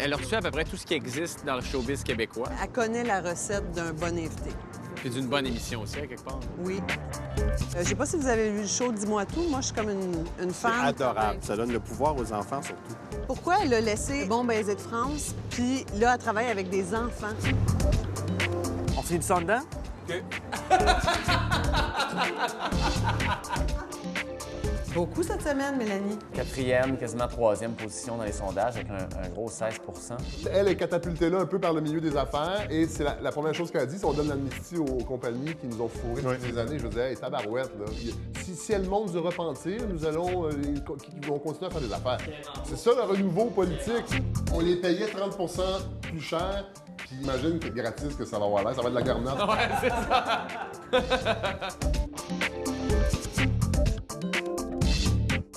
[0.00, 2.48] elle a reçu à peu près tout ce qui existe dans le showbiz québécois.
[2.62, 4.50] Elle connaît la recette d'un bon invité.
[4.96, 6.40] Puis d'une bonne émission aussi, à quelque part.
[6.58, 6.80] Oui.
[7.38, 7.42] Euh,
[7.78, 9.42] je sais pas si vous avez vu le show Dis-moi tout.
[9.48, 10.72] Moi, je suis comme une, une fan.
[10.84, 11.38] Adorable.
[11.42, 12.94] Ça donne le pouvoir aux enfants, surtout.
[13.26, 17.34] Pourquoi elle a laissé Bon Baiser de France, puis là, elle travaille avec des enfants?
[18.96, 19.60] On finit ça dedans?
[24.94, 26.18] Beaucoup cette semaine, Mélanie.
[26.34, 29.74] Quatrième, quasiment troisième position dans les sondages avec un, un gros 16
[30.52, 33.30] Elle est catapultée là un peu par le milieu des affaires et c'est la, la
[33.30, 35.88] première chose qu'elle a dit, c'est on donne l'amnistie aux, aux compagnies qui nous ont
[35.88, 36.78] fourré depuis des années.
[36.78, 37.84] Je veux dire, hey, tabarouette, là.
[38.42, 41.70] Si, si elles montrent du repentir, nous allons, euh, ils co- ils vont continuer à
[41.70, 42.18] faire des affaires.
[42.64, 44.22] C'est ça le renouveau politique.
[44.52, 45.60] On les payait 30%
[46.02, 48.98] plus cher, puis imagine que gratis que ça va avoir l'air, ça va être de
[48.98, 49.38] la garnotte.
[49.80, 50.46] Ça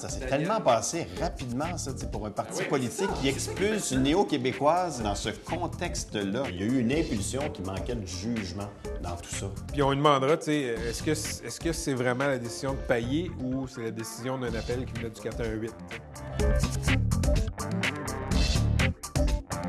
[0.09, 5.01] s'est tellement passé rapidement, ça, tu sais, pour un parti politique qui expulse une néo-québécoise
[5.01, 6.43] dans ce contexte-là.
[6.49, 8.69] Il y a eu une impulsion qui manquait de jugement
[9.01, 9.47] dans tout ça.
[9.71, 12.77] Puis on lui demandera, tu sais, est-ce que est-ce que c'est vraiment la décision de
[12.77, 15.73] payer ou c'est la décision d'un appel qui venait du 418?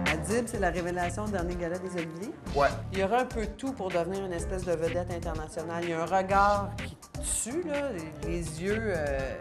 [0.07, 2.33] Adib, c'est la révélation du dernier gala des Oliviers.
[2.55, 2.69] Ouais.
[2.93, 5.83] Il y aura un peu tout pour devenir une espèce de vedette internationale.
[5.85, 6.97] Il y a un regard qui
[7.43, 9.35] tue, là, les, les yeux, euh,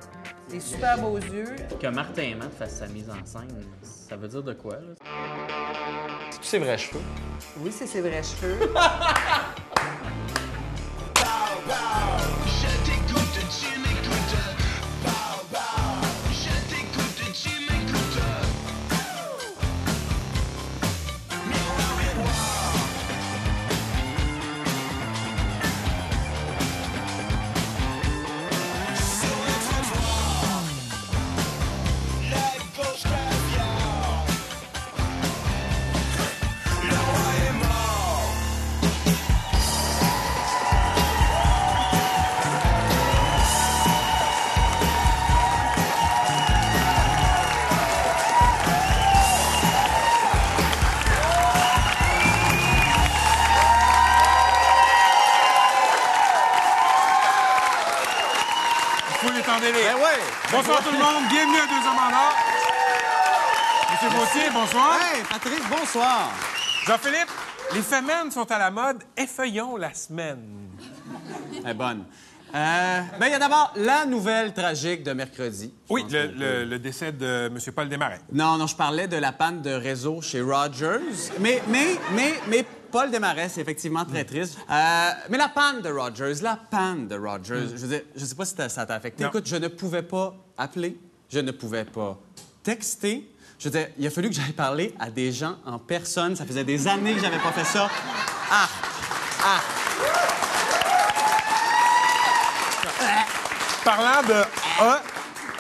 [0.49, 1.55] des super beaux yeux.
[1.79, 4.93] Que Martin Matt fasse sa mise en scène, ça veut dire de quoi, là?
[6.35, 7.01] Tous ses vrais cheveux?
[7.59, 8.71] Oui, c'est ses vrais cheveux.
[65.93, 66.31] bonsoir!
[66.87, 67.29] Jean-Philippe,
[67.73, 69.03] les semaines sont à la mode.
[69.15, 70.69] Effeuillons la semaine.
[71.63, 72.05] Elle est bonne.
[72.55, 75.73] Euh, ben, il y a d'abord la nouvelle tragique de mercredi.
[75.89, 77.57] Oui, le, qu'on le- le décès de M.
[77.75, 78.21] Paul Desmarais.
[78.31, 81.31] Non, non, je parlais de la panne de réseau chez Rogers.
[81.39, 84.57] Mais, mais, mais, mais Paul Desmarais, c'est effectivement très triste.
[84.69, 88.35] Euh, mais la panne de Rogers, la panne de Rogers, je veux dire, je sais
[88.35, 89.23] pas si ça t'a affecté.
[89.23, 89.29] Non.
[89.29, 90.99] Écoute, je ne pouvais pas appeler,
[91.29, 92.19] je ne pouvais pas
[92.63, 93.29] texter.
[93.59, 96.35] Je veux dire, il a fallu que j'aille parler à des gens en personne.
[96.35, 97.89] Ça faisait des années que j'avais pas fait ça.
[98.51, 98.67] Ah!
[99.45, 99.59] Ah!
[103.83, 105.01] Parlant de A,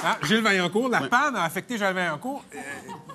[0.05, 2.43] hein, Gilles Vaillancourt, la panne a affecté Gilles Vaillancourt.
[2.55, 2.57] Euh,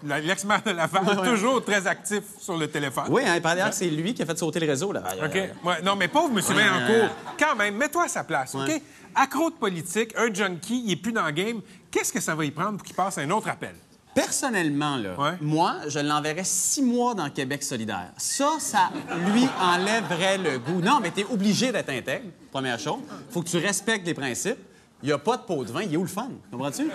[0.05, 3.07] la- L'ex-maire de Laval, toujours très actif sur le téléphone.
[3.09, 4.93] Oui, hein, par d'ailleurs, c'est lui qui a fait sauter le réseau.
[4.93, 5.03] Là.
[5.25, 5.35] OK.
[5.65, 6.45] Ouais, non, mais pauvre M.
[6.55, 8.71] Vaillancourt, quand même, mets-toi à sa place, OK?
[9.15, 11.61] Accro de politique, un junkie, il est plus dans le game.
[11.91, 13.75] Qu'est-ce que ça va y prendre pour qu'il passe à un autre appel?
[14.23, 15.37] Personnellement, là, Ouais.
[15.41, 18.11] moi, je l'enverrais six mois dans Québec solidaire.
[18.17, 18.91] Ça, ça
[19.33, 20.81] lui enlèverait le goût.
[20.81, 22.99] Non, mais t'es obligé d'être intègre, première chose.
[23.31, 24.59] Faut que tu respectes les principes.
[25.03, 25.83] Il n'y a pas de pot de vin.
[25.83, 26.29] Il est où le fun?
[26.51, 26.91] Comprends-tu?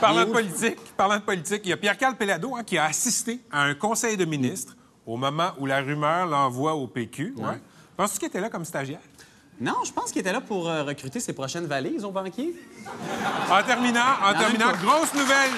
[0.00, 3.38] Parlant de politique, parlant de politique, il y a Pierre-Carl Pellado hein, qui a assisté
[3.52, 4.74] à un conseil de ministres
[5.06, 7.34] au moment où la rumeur l'envoie au PQ.
[7.36, 7.60] Ouais.
[7.96, 8.98] Penses-tu qu'il était là comme stagiaire?
[9.62, 12.52] Non, je pense qu'il était là pour euh, recruter ses prochaines valises au banquier.
[13.48, 15.50] En terminant, en même terminant, grosse nouvelle,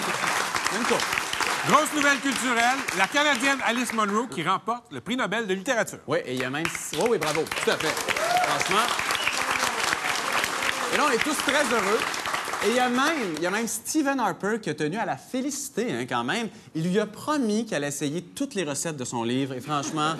[0.86, 1.02] coupe.
[1.66, 6.00] grosse nouvelle culturelle, la Canadienne Alice Munro qui remporte le prix Nobel de littérature.
[6.06, 6.66] Oui, et il y a même...
[6.98, 7.44] Oui, oui, bravo.
[7.44, 7.88] Tout à fait.
[7.88, 8.84] Franchement.
[10.92, 12.00] Et là, on est tous très heureux.
[12.66, 15.06] Et il y a même, il y a même Stephen Harper qui a tenu à
[15.06, 16.48] la féliciter, hein, quand même.
[16.74, 19.54] Il lui a promis qu'elle allait essayer toutes les recettes de son livre.
[19.54, 20.12] Et franchement,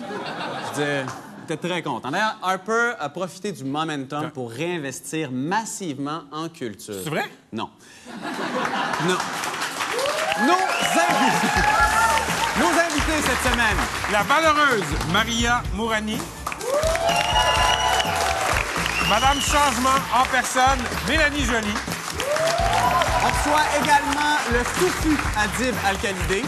[0.73, 1.11] je dis,
[1.47, 2.09] j'étais très content.
[2.09, 6.95] D'ailleurs, Harper a profité du momentum pour réinvestir massivement en culture.
[7.03, 7.29] C'est vrai?
[7.51, 7.69] Non.
[9.07, 9.17] Non.
[10.45, 11.61] Nos invités...
[12.59, 13.77] Nos invités cette semaine.
[14.11, 16.17] La valeureuse Maria Mourani.
[19.09, 21.73] Madame Changement en personne, Mélanie Joly.
[23.23, 26.43] On reçoit également le foufou Adib Al-Khalidé.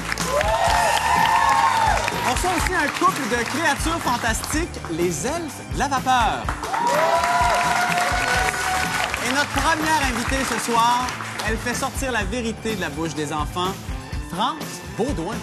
[2.30, 6.44] On reçoit aussi un couple de créatures fantastiques, les elfes de la vapeur.
[9.26, 11.08] Et notre première invitée ce soir,
[11.48, 13.72] elle fait sortir la vérité de la bouche des enfants.
[14.30, 15.36] France Baudouin.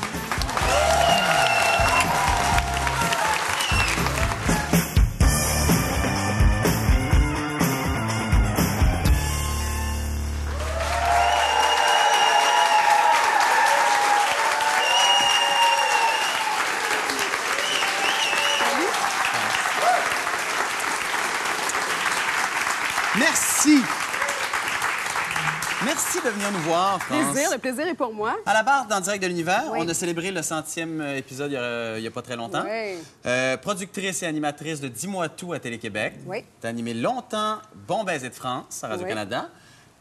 [26.54, 27.32] Nous voir, France.
[27.32, 28.36] Plaisir, le plaisir est pour moi.
[28.46, 29.78] À la barre d'En direct de l'univers, Oui.
[29.82, 32.64] on a célébré le centième épisode il y a, pas très longtemps.
[32.64, 32.98] Oui.
[33.26, 36.14] Euh, productrice et animatrice de Dis-moi tout à Télé-Québec.
[36.26, 36.44] Oui.
[36.60, 37.58] Tu as animé longtemps
[37.88, 39.48] Bon baiser de France à Radio-Canada.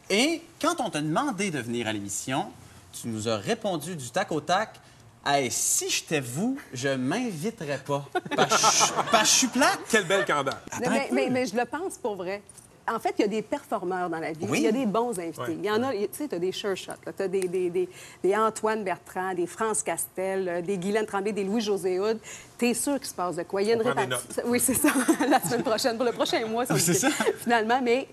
[0.09, 2.45] Et quand on t'a demandé de venir à l'émission,
[2.91, 4.75] tu nous as répondu du tac au tac.
[5.25, 8.05] Hey, si j'étais vous, je m'inviterais pas.
[8.35, 9.79] Parce que je- parce que je suis plate.
[9.89, 10.57] Quelle belle candeur.
[10.81, 12.41] Mais, mais- mais- mais je le pense pour vrai.
[12.91, 14.45] En fait, il y a des performeurs dans la vie.
[14.49, 14.59] Oui.
[14.59, 15.41] Il y a des bons invités.
[15.41, 15.55] Ouais.
[15.57, 16.91] Il y en a, tu sais, tu as des sure shots.
[17.15, 17.89] Tu as des, des, des-
[18.21, 22.19] des Antoine Bertrand, des France Castel, euh, des Guylaine Tremblay, des Louis-José Houd.
[22.57, 23.61] Tu es sûr qu'il se passe de quoi?
[23.61, 24.43] Il y a une répartition.
[24.47, 24.89] Oui, c'est ça.
[25.29, 26.65] la semaine prochaine, pour le prochain mois.
[26.69, 27.09] Oui, c'est ça.
[27.39, 28.07] Finalement, mais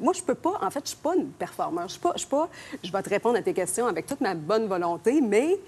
[0.00, 0.60] moi, je peux pas.
[0.62, 1.84] En fait, je suis pas une performeur.
[1.88, 2.12] Je suis pas.
[2.14, 2.48] Je suis pas.
[2.84, 5.58] Je vais te répondre à tes questions avec toute ma bonne volonté, mais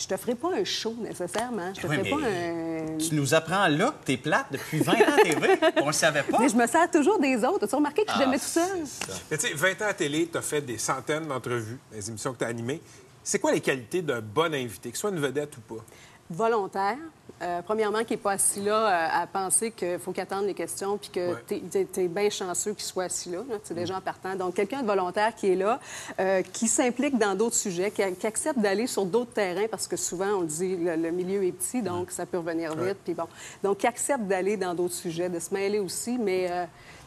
[0.00, 1.72] je te ferai pas un show nécessairement.
[1.74, 2.98] Je te Oui, ferai pas un.
[2.98, 5.48] Tu nous apprends là que t'es plate depuis 20 ans à TV.
[5.82, 6.38] On le savait pas.
[6.40, 7.64] Mais je me sers toujours des autres.
[7.64, 8.84] As-tu remarqué que je suis jamais tout seul?
[9.30, 12.32] Mais tu sais, 20 ans à télé, tu as fait des centaines d'entrevues, des émissions
[12.32, 12.80] que tu as animées.
[13.22, 15.84] C'est quoi les qualités d'un bon invité, que ce soit une vedette ou pas?
[16.32, 16.96] volontaire.
[17.42, 20.54] Euh, premièrement, qui n'est pas assis là euh, à penser qu'il faut qu'il attende les
[20.54, 21.60] questions puis que Ouais.
[21.94, 23.38] tu es, bien chanceux qu'il soit assis là.
[23.62, 24.34] C'est déjà en partant.
[24.36, 25.80] Donc, quelqu'un de volontaire qui est là,
[26.20, 29.96] euh, qui s'implique dans d'autres sujets, qui, qui accepte d'aller sur d'autres terrains parce que
[29.96, 32.98] souvent, on le dit, le, le milieu est petit, donc ça peut revenir vite.
[33.04, 33.26] Puis bon.
[33.62, 36.50] Donc, qui accepte d'aller dans d'autres sujets, de se mêler aussi, mais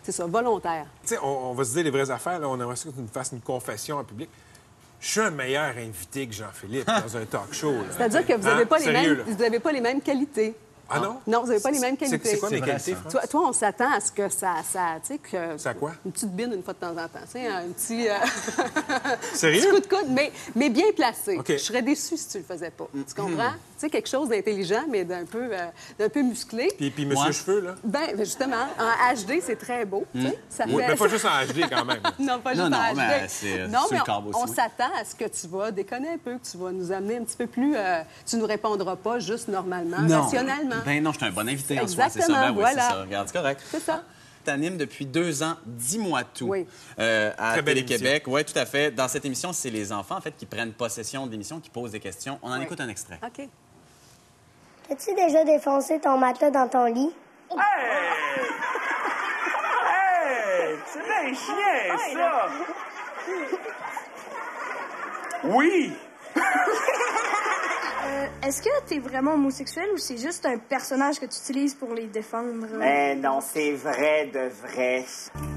[0.01, 0.85] c'est ça, volontaire.
[1.03, 2.39] Tu sais, on, on va se dire les vraies affaires.
[2.39, 2.49] Là.
[2.49, 4.29] On aimerait que tu nous fasses une confession en public.
[5.05, 7.73] Je suis un meilleur invité que Jean-Philippe dans un talk show.
[7.91, 8.53] C'est-à-dire que vous Hein?
[8.53, 10.55] n'avez pas, les mêmes- vous avez pas les mêmes qualités.
[10.89, 11.17] Ah non?
[11.25, 12.29] Non, vous n'avez pas les mêmes qualités.
[12.29, 12.95] C'est quoi mes qualités?
[13.09, 15.93] Toi, toi, on s'attend à ce que ça, ça tu sais, que Ça quoi?
[16.05, 18.13] Une petite bine une fois de temps en temps, tu sais, un petit, euh,
[19.33, 19.61] Sérieux?
[19.61, 21.37] petit coup de coude, mais, mais bien placé.
[21.37, 21.45] OK.
[21.51, 22.85] Je serais déçue si tu le faisais pas.
[22.93, 23.03] Mm.
[23.07, 23.51] Tu comprends?
[23.51, 25.65] Tu sais, quelque chose d'intelligent, mais d'un peu, euh,
[25.99, 26.69] d'un peu musclé.
[26.77, 27.31] Puis, puis Monsieur Ouais.
[27.33, 27.75] Cheveux, là?
[27.83, 30.05] Ben, ben, justement, en HD, c'est très beau.
[30.13, 30.39] tu sais.
[30.49, 31.99] Ça Oui, fait- mais pas juste en HD quand même.
[32.19, 32.97] non, pas Non, juste non, en HD.
[32.97, 36.09] mais c'est, euh, non, mais on, aussi, on s'attend à ce que tu vas déconner
[36.09, 37.73] un peu, que tu vas nous amener un petit peu plus...
[37.75, 40.72] euh, tu nous répondras pas juste normalement, rationnellement.
[40.85, 42.27] Ben non, je suis un bon invité en soi, c'est ça.
[42.33, 42.81] Ben oui, voilà.
[42.81, 43.01] c'est ça.
[43.01, 43.61] Regarde, c'est correct.
[43.69, 44.03] C'est ça.
[44.43, 46.47] T'animes depuis deux ans, dis-moi tout.
[46.47, 46.67] Oui.
[46.99, 48.23] Euh, à Très belle Télé-Québec.
[48.27, 48.91] Oui, tout à fait.
[48.91, 51.91] Dans cette émission, c'est les enfants, en fait, qui prennent possession de l'émission, qui posent
[51.91, 52.39] des questions.
[52.41, 52.63] On en Oui.
[52.65, 53.19] écoute un extrait.
[53.25, 53.47] OK.
[54.91, 57.09] As-tu déjà défoncé ton matelas dans ton lit?
[60.85, 62.49] C'est bien chien, ça!
[65.45, 65.93] Oui!
[68.43, 72.07] Est-ce que t'es vraiment homosexuel ou c'est juste un personnage que tu utilises pour les
[72.07, 72.51] défendre?
[72.77, 75.05] Mais non, c'est vrai de vrai.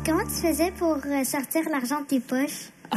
[0.05, 2.71] Comment tu faisais pour euh, sortir l'argent de tes poches?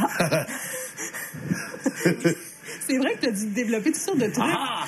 [2.86, 4.44] C'est vrai que tu as dû développer toutes sortes de trucs.
[4.54, 4.84] Ah!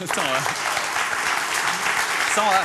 [0.00, 0.40] Ils sont là.
[2.26, 2.62] Ils sont là.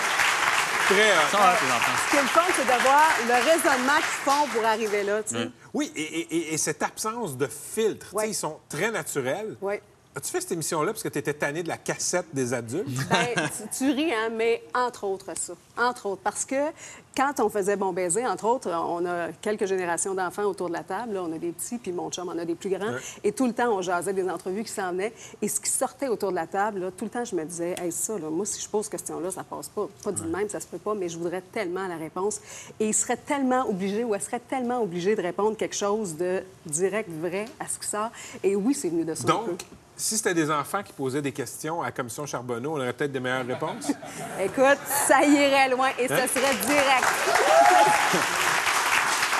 [0.87, 1.11] Très.
[1.11, 1.15] euh.
[1.31, 5.23] Ce qui est le fun, c'est de voir le raisonnement qu'ils font pour arriver là,
[5.23, 5.49] tu sais.
[5.73, 8.29] Oui, et, et- et- et cette absence de filtre, tu Ouais.
[8.29, 9.55] ils sont très naturels.
[9.61, 9.75] Oui.
[10.15, 12.85] As-tu fait cette émission-là parce que tu étais tanné de la cassette des adultes?
[13.09, 15.53] Ben, tu, tu ris, hein, mais entre autres ça.
[15.75, 16.21] Entre autres.
[16.23, 16.69] Parce que
[17.17, 20.83] quand on faisait Bon Baiser, entre autres, on a quelques générations d'enfants autour de la
[20.83, 21.13] table.
[21.13, 21.23] là.
[21.23, 22.93] On a des petits, puis mon chum en a des plus grands.
[23.23, 25.13] Et tout le temps, on jasait des entrevues qui s'en venaient.
[25.41, 27.75] Et ce qui sortait autour de la table, là, tout le temps, je me disais,
[27.81, 29.87] hey, ça, là, moi, si je pose cette question-là, ça passe pas.
[30.03, 32.39] Pas du même, ça se peut pas, mais je voudrais tellement la réponse.
[32.79, 36.43] Et il serait tellement obligé, ou elle serait tellement obligée de répondre quelque chose de
[36.65, 38.11] direct, vrai à ce qui sort.
[38.43, 39.27] Et oui, c'est venu de ça.
[39.27, 39.63] Donc,
[39.95, 43.11] si c'était des enfants qui posaient des questions à la commission Charbonneau, on aurait peut-être
[43.11, 43.91] des meilleures réponses.
[44.39, 46.17] Écoute, ça irait loin et Hein?
[46.27, 47.07] ce serait direct.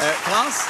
[0.01, 0.63] Euh, France,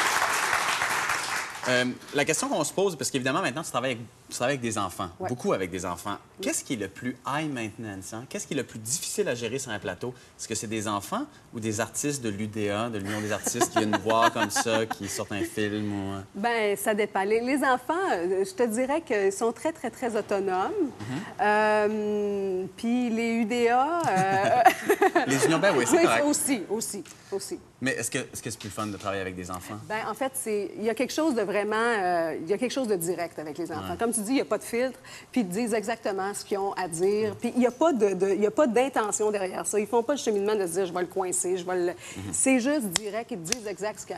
[1.69, 4.61] euh, la question qu'on se pose, parce qu'évidemment, maintenant, tu travailles avec, tu travailles avec
[4.61, 5.29] des enfants, Ouais.
[5.29, 6.17] beaucoup avec des enfants.
[6.41, 8.13] Qu'est-ce qui est le plus high maintenance?
[8.13, 8.25] hein?
[8.27, 10.13] Qu'est-ce qui est le plus difficile à gérer sur un plateau?
[10.39, 13.77] Est-ce que c'est des enfants ou des artistes de l'UDA, de l'Union des artistes, qui
[13.77, 15.91] viennent voir comme ça, qui sortent un film?
[15.93, 16.13] Ou...
[16.15, 16.21] euh?
[16.35, 17.23] Ben, ça dépend.
[17.23, 20.71] Les, les enfants, euh, je te dirais qu'ils sont très, très, très autonomes.
[20.99, 21.41] Mm-hmm.
[21.41, 24.01] Euh, Puis les UDA...
[24.09, 24.61] euh,
[25.27, 26.25] Les unions, ben oui, c'est oui, correct.
[26.25, 27.59] aussi, aussi, aussi.
[27.81, 29.75] Mais est-ce que est-ce que c'est plus fun de travailler avec des enfants?
[29.87, 32.57] Ben, en fait, c'est il y a quelque chose de vraiment, euh, il y a
[32.57, 33.95] quelque chose de direct avec les enfants.
[33.99, 34.98] Comme tu dis, il n'y a pas de filtre,
[35.32, 37.36] puis ils disent exactement ce qu'ils ont à dire.
[37.36, 39.80] Puis il n'y a pas de, de- il y a pas d'intention derrière ça.
[39.80, 41.94] Ils font pas le cheminement de se dire, je vais le coincer, je vais le...
[42.32, 44.13] C'est juste direct, ils te disent exact ce que...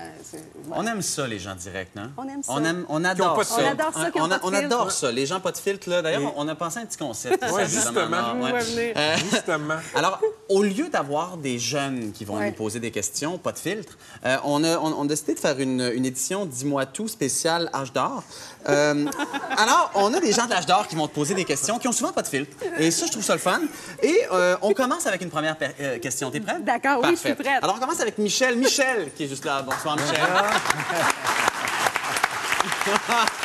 [0.65, 0.83] voilà.
[0.83, 2.11] On aime ça, les gens directs, non?
[2.17, 2.53] On aime ça.
[2.53, 3.55] On, aime, adore de ça.
[3.59, 4.65] On adore ça, on, pas de on filtre.
[4.65, 5.11] adore ça.
[5.11, 6.01] Les gens pas de filtre, là.
[6.01, 7.43] D'ailleurs, on a pensé à un petit concept.
[7.51, 8.33] Ouais, des justement.
[8.41, 8.93] Ouais, venez.
[8.97, 9.77] Euh, Justement.
[9.95, 12.47] Alors, au lieu d'avoir des jeunes qui vont Ouais.
[12.47, 15.39] nous poser des questions, pas de filtre, euh, on, a, on- on a décidé de
[15.39, 18.23] faire une, une édition Dis-moi tout spécial âge d'or.
[18.69, 19.05] Euh,
[19.57, 21.87] alors, on a des gens de l'âge d'or qui vont te poser des questions qui
[21.87, 22.55] ont souvent pas de filtre.
[22.77, 23.61] Et ça, je trouve ça le fun.
[24.03, 26.29] Et euh, on commence avec une première euh, question.
[26.31, 26.63] T'es prête?
[26.63, 27.63] D'accord, oui, je suis prête.
[27.63, 28.57] Alors, on commence avec Michel.
[28.57, 29.61] Michel, qui est juste là.
[29.63, 30.19] Bonsoir, Michel.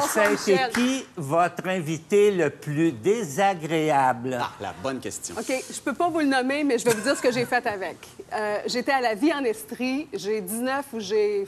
[0.00, 0.72] Bonsoir, Ça a été Michel.
[0.72, 4.38] qui votre invité le plus désagréable?
[4.40, 5.34] Ah, la bonne question.
[5.38, 7.44] OK, je peux pas vous le nommer, mais je vais vous dire ce que j'ai
[7.44, 7.96] fait avec.
[8.32, 10.08] Euh, J'étais à la vie en Estrie.
[10.12, 11.46] J'ai 19 ou j'ai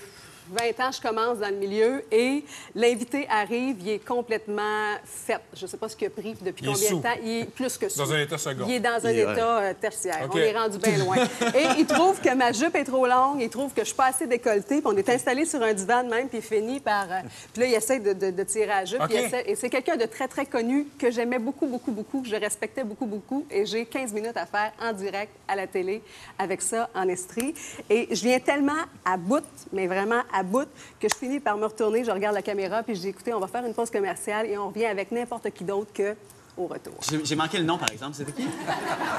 [0.53, 2.45] 20 ans, je commence dans le milieu et
[2.75, 5.39] l'invité arrive, il est complètement fait.
[5.55, 6.99] Je sais pas ce qu'il a pris depuis Il combien sous.
[6.99, 7.09] de temps.
[7.23, 7.99] Il est plus que sous.
[7.99, 8.65] Dans un état second.
[8.69, 10.29] Il est dans un Il état euh, tertiaire.
[10.33, 11.17] On est rendu bien loin.
[11.55, 14.07] et il trouve que ma jupe est trop longue, il trouve que je suis pas
[14.07, 17.05] assez décolletée, puis on est installé sur un divan de même, puis il finit par...
[17.11, 17.21] euh,
[17.53, 19.01] puis là, il essaie de, de- de tirer à la jupe.
[19.11, 22.37] Essaie- et c'est quelqu'un de très, très connu que j'aimais beaucoup, beaucoup, beaucoup, que je
[22.37, 23.47] respectais beaucoup, beaucoup.
[23.51, 26.03] Et j'ai 15 minutes à faire en direct à la télé
[26.39, 27.55] avec ça en Estrie.
[27.89, 28.73] Et je viens tellement
[29.05, 30.69] à bout, mais vraiment à bout,
[31.01, 33.41] que je finis par me retourner, je regarde la caméra, puis je dis, écoutez, on
[33.41, 36.15] va faire une pause commerciale et on revient avec n'importe qui d'autre que
[36.57, 36.95] au retour.
[37.25, 38.15] J'ai manqué le nom, par exemple.
[38.15, 38.45] C'était qui?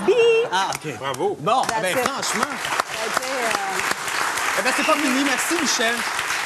[0.05, 0.15] Bip!
[0.51, 0.97] Ah, OK.
[0.99, 1.37] Bravo.
[1.39, 3.49] Bon, ben, franchement, euh,
[4.59, 5.23] eh ben, c'est pas fini.
[5.23, 5.95] Merci, Michel.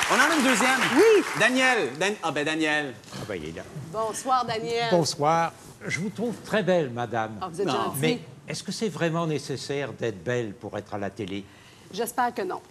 [0.10, 0.79] On en a une deuxième.
[0.96, 1.24] Oui.
[1.39, 1.89] Daniel.
[2.00, 2.93] Dan- Ah, ben, Daniel.
[3.13, 3.63] Ah ben, il est là.
[3.91, 4.88] Bonsoir, Daniel.
[4.91, 5.51] Bonsoir.
[5.86, 7.38] Je vous trouve très belle, madame.
[7.41, 7.74] Ah, vous êtes Non.
[7.74, 7.98] gentil.
[8.00, 11.43] Mais est-ce que c'est vraiment nécessaire d'être belle pour être à la télé?
[11.91, 12.62] J'espère que non.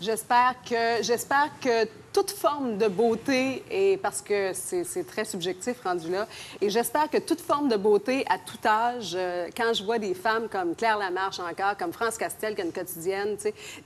[0.00, 6.10] J'espère que, j'espère que toute forme de beauté, et parce que c'est, très subjectif rendu
[6.10, 6.26] là,
[6.60, 10.14] et j'espère que toute forme de beauté à tout âge, euh, quand je vois des
[10.14, 13.36] femmes comme Claire Lamarche encore, comme France Castel qui a une quotidienne,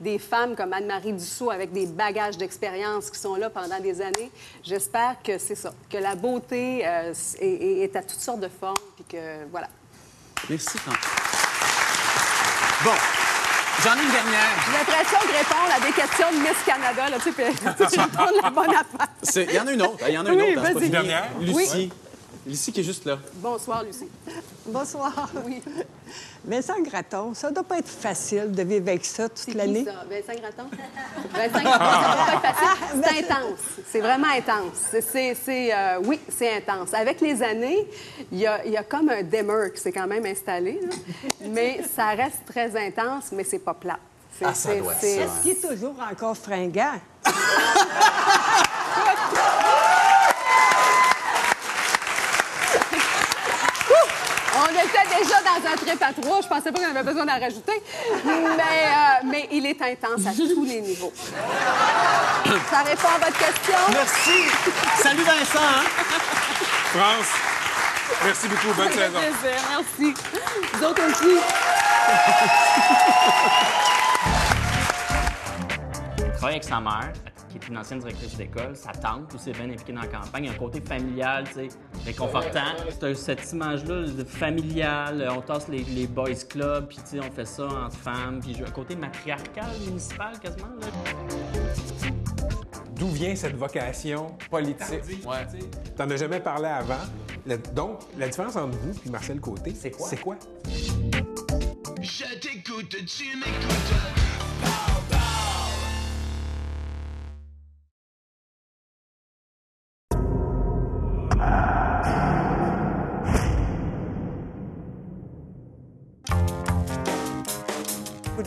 [0.00, 4.30] des femmes comme Anne-Marie Dussault avec des bagages d'expérience qui sont là pendant des années,
[4.62, 9.04] j'espère que c'est ça, que la beauté euh, est à toutes sortes de formes, puis
[9.04, 9.68] que, voilà.
[10.48, 10.98] Merci, Franck.
[12.84, 13.29] Bon,
[13.84, 14.50] j'en ai une dernière.
[14.66, 17.84] J'ai l'impression de répondre à des questions de Miss Canada, là, tu sais, puis tu
[17.88, 19.46] sais, je réponds la bonne affaire.
[19.48, 20.04] Il y en a une autre.
[20.08, 20.62] Il y en a une Oui, autre.
[20.62, 20.90] pas fini.
[20.90, 21.24] Dernière?
[21.40, 21.92] Lucie.
[22.46, 23.18] Lucie qui est juste là.
[23.34, 24.08] Bonsoir, Lucie.
[24.66, 25.28] Bonsoir.
[25.44, 25.62] Oui.
[26.44, 29.80] Vincent Gratton, ça doit pas être facile de vivre avec ça toute C'est l'année.
[29.80, 30.04] qui, ça?
[30.08, 30.64] Vincent Gratton?
[31.34, 33.02] Vincent Gratton, ça doit pas être facile.
[33.04, 33.58] C'est intense.
[33.90, 34.78] C'est vraiment intense.
[34.90, 36.94] C'est, c'est- c'est, euh, oui, c'est intense.
[36.94, 37.86] Avec les années,
[38.32, 40.88] il y a, il y a comme un dimmer qui s'est quand même installé, là.
[41.46, 43.98] mais ça reste très intense, mais c'est pas plat.
[44.38, 45.24] C'est, Ah, ça c'est- doit être c'est- ça.
[45.24, 46.94] Est-ce qu'il est toujours encore fringant?
[54.70, 56.40] On était déjà dans un trip à trois.
[56.42, 57.82] Je pensais pas qu'on avait besoin d'en rajouter.
[58.24, 61.12] Mais, euh, mais il est intense à tous les niveaux.
[62.70, 63.78] Ça répond à votre question?
[63.92, 64.44] Merci.
[65.02, 65.58] Salut, Vincent.
[65.58, 65.84] hein?
[66.92, 67.28] France,
[68.24, 68.72] merci beaucoup.
[68.76, 69.18] Bonne saison.
[69.18, 70.14] plaisir, merci.
[70.74, 71.36] Vous autres aussi.
[76.18, 77.12] Il travaille avec sa mère,
[77.50, 80.44] qui est une ancienne directrice d'école, sa tante aussi est bien impliquée dans la campagne.
[80.44, 81.68] Il y a un côté familial, tu sais,
[82.06, 82.60] réconfortant.
[83.00, 87.30] C'est cette image-là de familial, on tasse les, les boys clubs, puis tu sais, on
[87.30, 90.68] fait ça entre femmes, puis un côté matriarcal, municipal quasiment.
[90.80, 90.86] Là.
[92.94, 95.26] D'où vient cette vocation politique?
[95.26, 95.46] Ouais.
[95.96, 97.00] T'en as jamais parlé avant.
[97.46, 100.06] Le- donc, la différence entre vous et Marcel Côté, c'est quoi?
[100.08, 100.36] C'est quoi?
[102.02, 104.29] Je t'écoute, tu m'écoutes.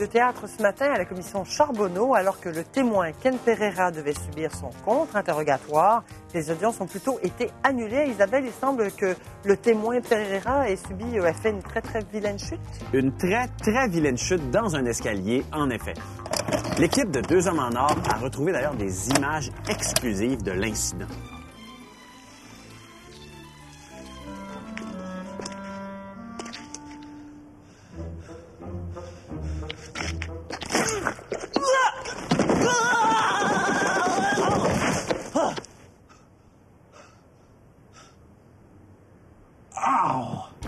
[0.04, 4.14] De théâtre ce matin à la commission Charbonneau, alors que le témoin Ken Pereira devait
[4.14, 6.04] subir son contre-interrogatoire.
[6.34, 8.08] Les audiences ont plutôt été annulées.
[8.10, 12.38] Isabelle, il semble que le témoin Pereira ait subi, ait fait une très, très vilaine
[12.38, 12.60] chute.
[12.92, 15.94] Une très, très vilaine chute dans un escalier, en effet.
[16.80, 21.08] L'équipe de Deux Hommes en Or a retrouvé d'ailleurs des images exclusives de l'incident.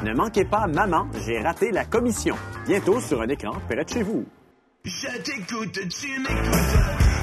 [0.05, 2.36] Ne manquez pas Maman, j'ai raté la commission.
[2.67, 4.24] Bientôt sur un écran près de chez vous.
[4.84, 7.15] Je t'écoute, tu m'écoutes.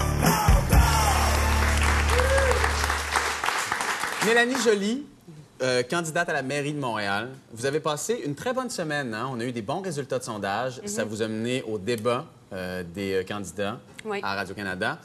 [4.27, 5.07] Mélanie Jolie,
[5.63, 9.15] euh, candidate à la mairie de Montréal, vous avez passé une très bonne semaine.
[9.15, 9.29] Hein?
[9.31, 10.81] On a eu des bons résultats de sondage.
[10.87, 11.11] Ça mhm.
[11.11, 14.21] vous a mené au débat euh, des euh, candidats Oui.
[14.23, 14.99] à Radio-Canada.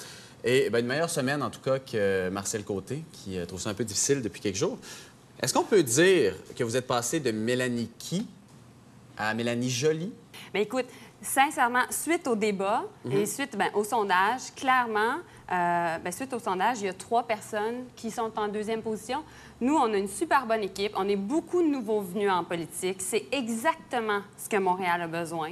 [0.44, 3.70] Et ben, une meilleure semaine, en tout cas, que Marcel Côté, qui euh, trouve ça
[3.70, 4.78] un peu difficile depuis quelques jours.
[5.42, 8.26] Est-ce qu'on peut dire que vous êtes passé de Mélanie qui
[9.18, 10.12] à Mélanie Joly?
[10.54, 10.86] Mais écoute,
[11.22, 13.12] sincèrement, suite au débat Mhm.
[13.14, 15.16] et suite ben, au sondage, clairement,
[15.52, 19.24] euh, ben, suite au sondage, il y a trois personnes qui sont en deuxième position.
[19.60, 20.94] Nous, on a une super bonne équipe.
[20.96, 22.98] On est beaucoup de nouveaux venus en politique.
[23.02, 25.52] C'est exactement ce que Montréal a besoin.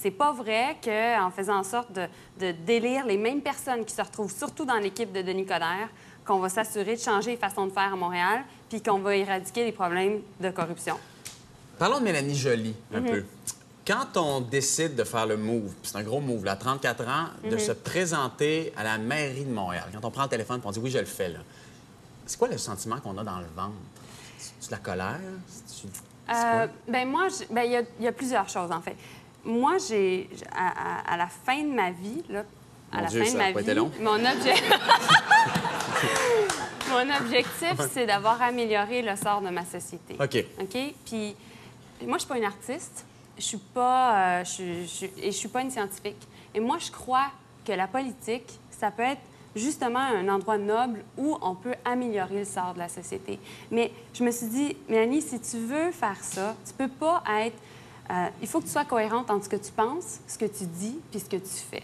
[0.00, 2.06] C'est pas vrai qu'en faisant en sorte de,
[2.40, 5.90] de délire les mêmes personnes qui se retrouvent surtout dans l'équipe de Denis Coderre,
[6.24, 9.64] qu'on va s'assurer de changer les façons de faire à Montréal, puis qu'on va éradiquer
[9.64, 10.96] les problèmes de corruption.
[11.78, 13.10] Parlons de Mélanie Joly un Mhm.
[13.10, 13.24] peu.
[13.86, 17.56] Quand on décide de faire le move, c'est un gros move, là, 34 ans, de
[17.56, 17.58] Mhm.
[17.58, 20.78] se présenter à la mairie de Montréal, quand on prend le téléphone et on dit
[20.78, 21.40] oui, je le fais, là,
[22.24, 23.74] c'est quoi le sentiment qu'on a dans le ventre?
[24.60, 25.18] C'est de la colère?
[26.32, 28.96] Euh, ben moi, ben, il y, a- il y a plusieurs choses, en fait.
[29.44, 32.44] Moi, j'ai, à, à- à la fin de ma vie, là,
[32.92, 33.90] à Mon la Dieu, fin ça de ma pas vie, été long.
[34.00, 34.62] mon, obje-
[36.90, 40.16] mon objectif, c'est d'avoir amélioré le sort de ma société.
[40.20, 40.44] OK.
[40.60, 40.94] OK?
[41.04, 41.36] Puis,
[42.06, 43.04] moi, je suis pas une artiste.
[43.38, 44.40] Je suis pas...
[44.40, 46.18] euh, je, suis- je suis- et je suis pas une scientifique.
[46.54, 47.26] Et moi, je crois
[47.64, 49.20] que la politique, ça peut être
[49.56, 53.38] justement un endroit noble où on peut améliorer le sort de la société.
[53.70, 57.56] Mais je me suis dit, Mélanie, si tu veux faire ça, tu peux pas être...
[58.10, 60.64] euh, il faut que tu sois cohérente entre ce que tu penses, ce que tu
[60.64, 61.82] dis, puis ce que tu fais.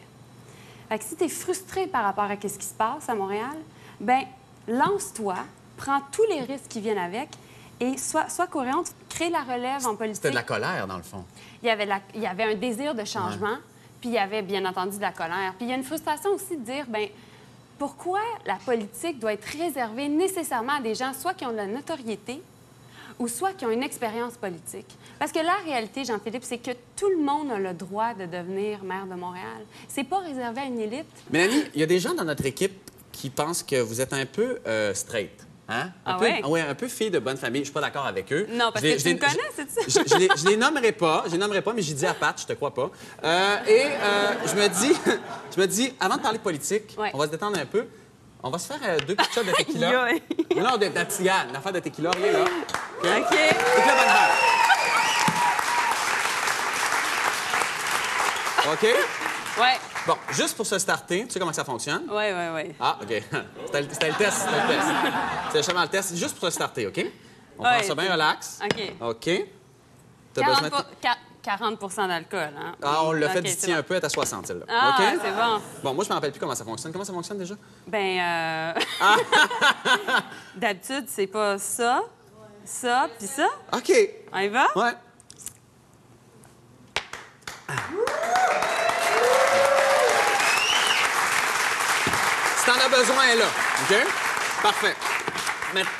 [0.88, 3.56] Fait que si tu es frustré par rapport à ce qui se passe à Montréal,
[4.00, 4.22] ben
[4.68, 5.36] lance-toi,
[5.76, 7.28] prends tous les risques qui viennent avec
[7.80, 10.16] et sois, sois cohérente, crée la relève en politique.
[10.16, 11.24] C'était de la colère, dans le fond.
[11.62, 13.56] Il y avait, la- il y avait un désir de changement,
[14.00, 15.52] puis il y avait bien entendu de la colère.
[15.58, 17.08] Puis il y a une frustration aussi de dire, ben
[17.78, 21.66] pourquoi la politique doit être réservée nécessairement à des gens soit qui ont de la
[21.66, 22.42] notoriété
[23.18, 24.86] ou soit qui ont une expérience politique.
[25.18, 28.82] Parce que la réalité, Jean-Philippe, c'est que tout le monde a le droit de devenir
[28.84, 29.64] maire de Montréal.
[29.88, 31.06] C'est pas réservé à une élite.
[31.30, 34.26] Mélanie, il y a des gens dans notre équipe qui pensent que vous êtes un
[34.26, 35.30] peu euh, straight.
[35.68, 35.86] Hein?
[36.04, 36.44] Un Ah peu, ouais?
[36.44, 37.62] ouais, un peu fille de bonne famille.
[37.62, 38.46] Je suis pas d'accord avec eux.
[38.52, 39.80] Non, parce Je que tu me connais, c'est ça?
[39.88, 42.14] Je, je les, je les nommerai pas, je les nommerai pas, mais j'ai dit à
[42.14, 42.90] Pat, je te crois pas.
[43.24, 44.96] Euh, et euh, je me dis,
[45.56, 47.86] je me dis, avant de parler politique, on va se détendre un peu.
[48.46, 49.90] On va se faire euh, deux petites shots de tequila.
[49.90, 52.40] Non, non, de, de la tigane, l'affaire de tequila, rien là.
[52.42, 52.48] OK?
[53.02, 53.28] OK?
[53.28, 54.32] Tequila bonne heure.
[58.72, 58.82] OK?
[59.60, 62.04] Ouais, Bon, juste pour se starter, tu sais comment ça fonctionne?
[62.08, 62.74] ouais, ouais, ouais.
[62.78, 63.08] Ah, OK.
[63.66, 64.86] C'était le, c'était le test, c'était le test.
[65.46, 67.04] C'était justement le test, juste pour se starter, OK?
[67.58, 68.58] On Ouais, prend ça bien c'est- relax.
[68.62, 68.92] OK.
[69.00, 69.30] OK.
[70.34, 70.84] T'as 40, besoin de...
[71.78, 72.74] pour- qua- 40% d'alcool, hein?
[72.82, 73.72] Ah, on l'a fait bon.
[73.74, 74.64] un peu, elle est à 60, celle-là.
[74.68, 75.60] Ah, c'est bon.
[75.82, 76.92] Bon, moi, je me rappelle plus comment ça fonctionne.
[76.92, 77.54] Comment ça fonctionne déjà?
[77.86, 78.72] Ben, euh...
[80.56, 82.02] d'habitude, c'est pas ça,
[82.64, 83.46] ça, puis ça.
[83.72, 83.92] OK.
[84.32, 84.66] On y va?
[84.74, 84.92] Ouais.
[92.58, 93.48] Si t'en as besoin, elle est là.
[93.90, 94.06] OK?
[94.62, 94.96] Parfait.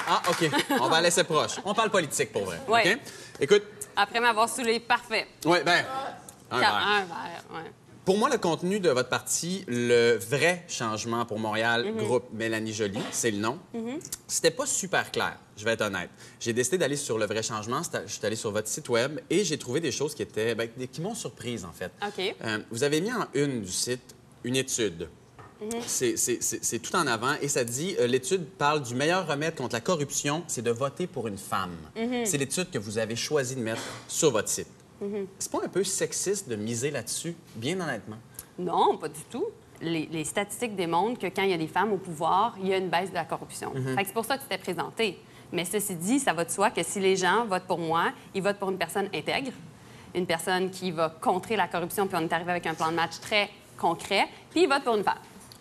[0.08, 0.50] Ah, OK.
[0.80, 1.52] On va la laisser proche.
[1.64, 2.60] On parle politique pour vrai.
[2.68, 2.94] Ouais.
[2.94, 3.00] OK?
[3.40, 3.62] Écoute,
[3.96, 5.26] Après m'avoir saoulé, parfait.
[5.44, 5.84] ouais, ben.
[6.50, 6.74] un verre.
[6.76, 7.70] un verre, ouais.
[8.04, 11.96] Pour moi, le contenu de votre parti, le vrai changement pour Montréal, Mhm.
[11.96, 13.58] groupe Mélanie Joly, c'est le nom.
[13.74, 13.98] Mhm.
[14.28, 16.10] C'était pas super clair, je vais être honnête.
[16.38, 17.82] J'ai décidé d'aller sur le vrai changement.
[18.06, 20.68] Je suis allé sur votre site web et j'ai trouvé des choses qui étaient, ben,
[20.92, 21.90] qui m'ont surprise en fait.
[22.06, 22.34] OK.
[22.44, 25.08] Euh, vous avez mis en une du site une étude.
[25.60, 25.80] Mhm.
[25.86, 29.80] C'est- tout en avant et ça dit euh, l'étude parle du meilleur remède contre la
[29.80, 31.76] corruption, c'est de voter pour une femme.
[31.96, 32.26] Mhm.
[32.26, 34.68] C'est l'étude que vous avez choisi de mettre sur votre site.
[35.00, 35.26] Mhm.
[35.38, 38.16] C'est pas un peu sexiste de miser là-dessus, bien honnêtement?
[38.58, 39.46] Non, pas du tout.
[39.82, 42.72] Les, les statistiques démontrent que quand il y a des femmes au pouvoir, il y
[42.72, 43.72] a une baisse de la corruption.
[43.96, 45.18] C'est pour ça que c'était présenté.
[45.52, 48.42] Mais ceci dit, ça va de soi que si les gens votent pour moi, ils
[48.42, 49.52] votent pour une personne intègre,
[50.14, 52.96] une personne qui va contrer la corruption, puis on est arrivé avec un plan de
[52.96, 55.18] match très concret, puis ils votent pour une femme.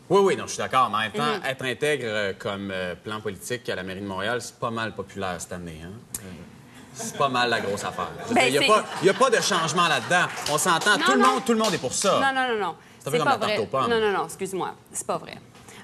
[0.09, 0.89] Oui, oui, non, je suis d'accord.
[0.89, 1.45] Mais en même temps, Mhm.
[1.49, 4.93] être intègre euh, comme euh, plan politique à la mairie de Montréal, c'est pas mal
[4.93, 5.81] populaire cette année.
[5.83, 5.91] Hein?
[6.93, 8.07] C'est pas mal la grosse affaire.
[8.31, 10.27] Ben, Il n'y a, a pas de changement là-dedans.
[10.51, 10.97] On s'entend.
[10.97, 12.19] Non, Tout le, monde, tout le monde est pour ça.
[12.21, 12.75] Non, non, non, non.
[13.03, 13.57] C'est pas vrai.
[13.73, 14.73] Non, non, non, excuse-moi.
[14.93, 15.35] C'est pas vrai.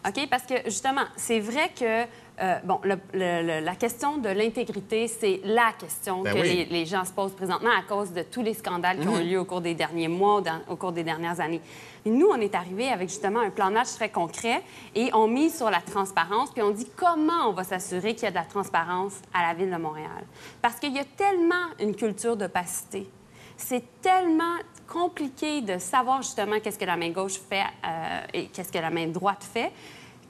[0.08, 0.28] OK?
[0.30, 2.06] Parce que, justement, c'est vrai que,
[2.42, 6.48] euh, bon, le- le- le- la question de l'intégrité, c'est la question Ben que oui.
[6.56, 9.22] les, les gens se posent présentement à cause de tous les scandales qui ont Mhm.
[9.22, 11.62] eu lieu au cours des derniers mois, au, dans- au cours des dernières années.
[12.06, 14.64] Et nous, on est arrivé avec, justement, un plan match très concret
[14.96, 18.28] et on mise sur la transparence, puis on dit comment on va s'assurer qu'il y
[18.28, 20.24] a de la transparence à la Ville de Montréal.
[20.62, 23.10] Parce qu'il y a tellement une culture d'opacité
[23.64, 24.56] c'est tellement
[24.92, 28.90] compliqué de savoir justement qu'est-ce que la main gauche fait euh, et qu'est-ce que la
[28.90, 29.72] main droite fait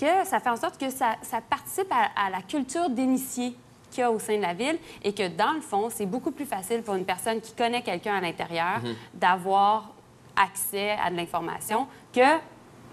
[0.01, 3.55] que ça fait en sorte que ça, ça participe à, à la culture d'initié
[3.91, 6.31] qu'il y a au sein de la ville et que, dans le fond, c'est beaucoup
[6.31, 8.95] plus facile pour une personne qui connaît quelqu'un à l'intérieur Mhm.
[9.13, 9.89] d'avoir
[10.35, 12.21] accès à de l'information que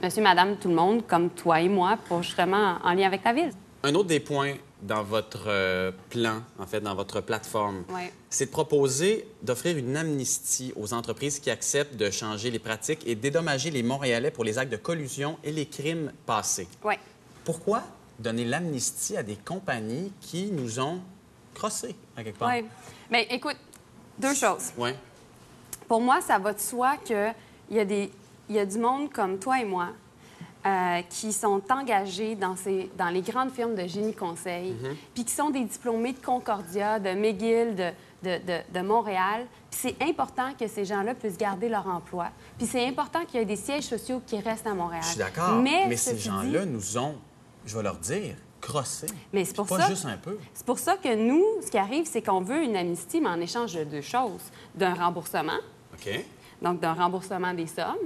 [0.02, 3.32] monsieur, madame, tout le monde, comme toi et moi, pour justement en lien avec la
[3.32, 3.52] ville.
[3.84, 8.12] Un autre des points dans votre euh, plan, en fait, dans votre plateforme, Ouais.
[8.28, 13.14] c'est de proposer d'offrir une amnistie aux entreprises qui acceptent de changer les pratiques et
[13.14, 16.68] dédommager les Montréalais pour les actes de collusion et les crimes passés.
[17.44, 17.82] Pourquoi
[18.18, 21.00] donner l'amnistie à des compagnies qui nous ont
[21.54, 22.50] crossés, à quelque part?
[22.52, 22.64] Oui.
[23.10, 23.56] Mais écoute,
[24.18, 24.72] deux choses.
[25.86, 27.34] Pour moi, ça va de soi qu'il
[27.70, 28.10] y, a des-
[28.48, 29.90] il y a du monde comme toi et moi
[30.68, 34.96] euh, qui sont engagés dans, ces, dans les grandes firmes de génie conseil, Mhm.
[35.14, 37.90] puis qui sont des diplômés de Concordia, de McGill, de,
[38.22, 39.46] de, de- de Montréal.
[39.70, 42.28] Puis c'est important que ces gens-là puissent garder leur emploi.
[42.58, 45.02] Puis c'est important qu'il y ait des sièges sociaux qui restent à Montréal.
[45.04, 47.14] Je suis d'accord, Mais, mais, ces gens-là dit- nous ont,
[47.64, 49.06] je vais leur dire, crossés.
[49.32, 49.88] Mais c'est pour Pas ça.
[49.88, 50.36] juste un peu.
[50.52, 53.40] C'est pour ça que nous, ce qui arrive, c'est qu'on veut une amnistie, mais en
[53.40, 54.42] échange de deux choses.
[54.74, 55.60] D'un remboursement,
[55.94, 56.10] OK?
[56.60, 57.96] donc d'un remboursement des sommes.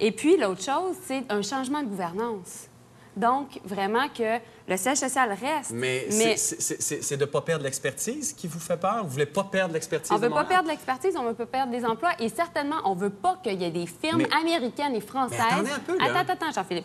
[0.00, 2.68] Et puis, l'autre chose, c'est un changement de gouvernance.
[3.16, 5.70] Donc, vraiment que le siège social reste.
[5.72, 9.04] Mais, c'est- de ne pas perdre l'expertise qui vous fait peur?
[9.04, 10.12] Vous voulez pas perdre l'expertise?
[10.12, 12.94] on de veut pas perdre l'expertise, on veut pas perdre des emplois et certainement, on
[12.94, 15.38] veut pas qu'il y ait des firmes Mais- américaines et françaises.
[15.40, 16.04] Mais attendez un peu, là.
[16.20, 16.84] Attends, attends, Jean-Philippe.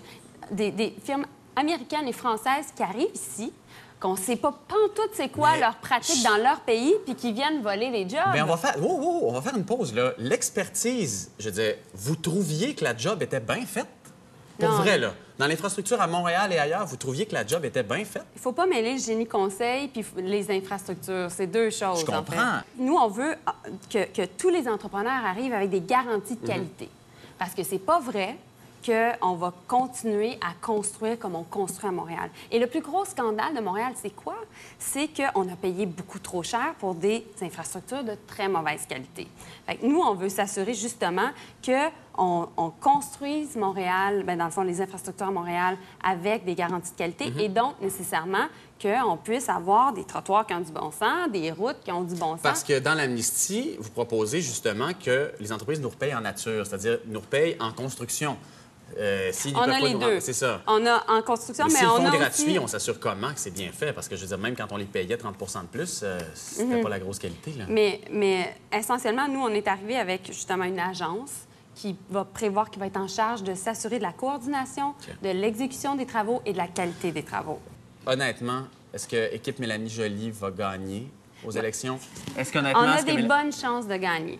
[0.51, 3.51] Des, des firmes américaines et françaises qui arrivent ici,
[4.01, 7.61] qu'on sait pas pantoute c'est quoi Mais- leur pratique dans leur pays, puis qui viennent
[7.61, 8.31] voler les jobs.
[8.33, 8.75] Bien, on va faire.
[8.81, 10.11] Wow, wow, on va faire une pause, là.
[10.17, 13.87] L'expertise, je veux dire, vous trouviez que la job était bien faite?
[14.59, 14.77] Pour Non.
[14.77, 15.13] vrai, là.
[15.39, 18.25] Dans l'infrastructure à Montréal et ailleurs, vous trouviez que la job était bien faite?
[18.35, 21.29] Il faut pas mêler le génie conseil puis les infrastructures.
[21.31, 22.01] C'est deux choses.
[22.05, 22.35] Je en comprends.
[22.35, 22.65] fait.
[22.77, 23.55] Nous, on veut ah,
[23.89, 26.41] que, que tous les entrepreneurs arrivent avec des garanties Mhm.
[26.41, 26.89] de qualité.
[27.39, 28.35] Parce que c'est pas vrai
[28.85, 32.29] qu'on va continuer à construire comme on construit à Montréal.
[32.51, 34.35] Et le plus gros scandale de Montréal, c'est quoi?
[34.79, 39.27] C'est qu'on a payé beaucoup trop cher pour des infrastructures de très mauvaise qualité.
[39.67, 41.29] Fait que nous, on veut s'assurer justement
[41.65, 46.91] qu'on on construise Montréal, ben, dans le fond, les infrastructures à Montréal avec des garanties
[46.91, 47.39] de qualité Mhm.
[47.39, 48.47] et donc nécessairement
[48.81, 52.15] qu'on puisse avoir des trottoirs qui ont du bon sens, des routes qui ont du
[52.15, 52.41] bon sens.
[52.41, 56.99] Parce que dans l'amnistie, vous proposez justement que les entreprises nous repayent en nature, c'est-à-dire
[57.05, 58.37] nous repayent en construction.
[58.97, 60.19] Euh, on a les deux.
[60.19, 60.61] C'est ça.
[60.67, 62.59] On a en construction, Mais mais, s'ils le on font a gratuit, aussi...
[62.59, 63.93] on s'assure comment que c'est bien fait?
[63.93, 66.65] Parce que je veux dire, même quand on les payait 30% de plus, euh, c'était
[66.77, 66.83] Mhm.
[66.83, 67.51] pas la grosse qualité.
[67.57, 67.65] Là.
[67.69, 71.31] Mais, mais essentiellement, nous, on est arrivé avec justement une agence
[71.75, 75.95] qui va prévoir, qui va être en charge de s'assurer de la coordination, de l'exécution
[75.95, 77.59] des travaux et de la qualité des travaux.
[78.05, 81.07] Honnêtement, est-ce que équipe Mélanie Joly va gagner
[81.45, 81.97] aux élections?
[82.37, 82.81] Est-ce On qu'honnêtement...
[82.81, 84.39] a des bonnes chances de gagner.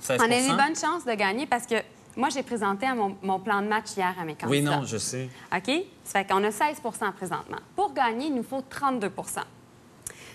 [0.00, 1.76] 16 On a des bonnes chances de gagner parce que
[2.16, 4.48] moi, j'ai présenté à mon, mon plan de match hier à mes candidats.
[4.48, 5.28] Oui, non, je sais.
[5.54, 5.70] OK?
[6.04, 7.58] Ça fait qu'on a 16% présentement.
[7.76, 9.10] Pour gagner, il nous faut 32%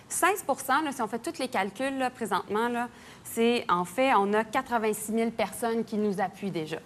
[0.07, 0.45] 16
[0.83, 2.89] là, si on fait tous les calculs là, présentement, là,
[3.23, 6.77] c'est en fait, on a 86 000 personnes qui nous appuient déjà.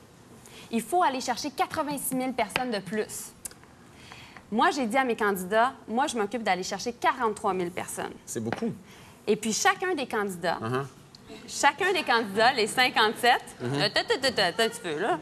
[0.71, 3.33] Il faut aller chercher 86 000 personnes de plus.
[4.51, 8.13] Moi, j'ai dit à mes candidats, moi, je m'occupe d'aller chercher 43 000 personnes.
[8.25, 8.73] C'est beaucoup.
[9.27, 10.85] Et puis, chacun des candidats, Uh-huh.
[11.47, 13.73] Chacun des candidats, les 57, Mhm.
[13.81, 15.19] euh, ta, ta, ta, ta, ta, un petit peu, là.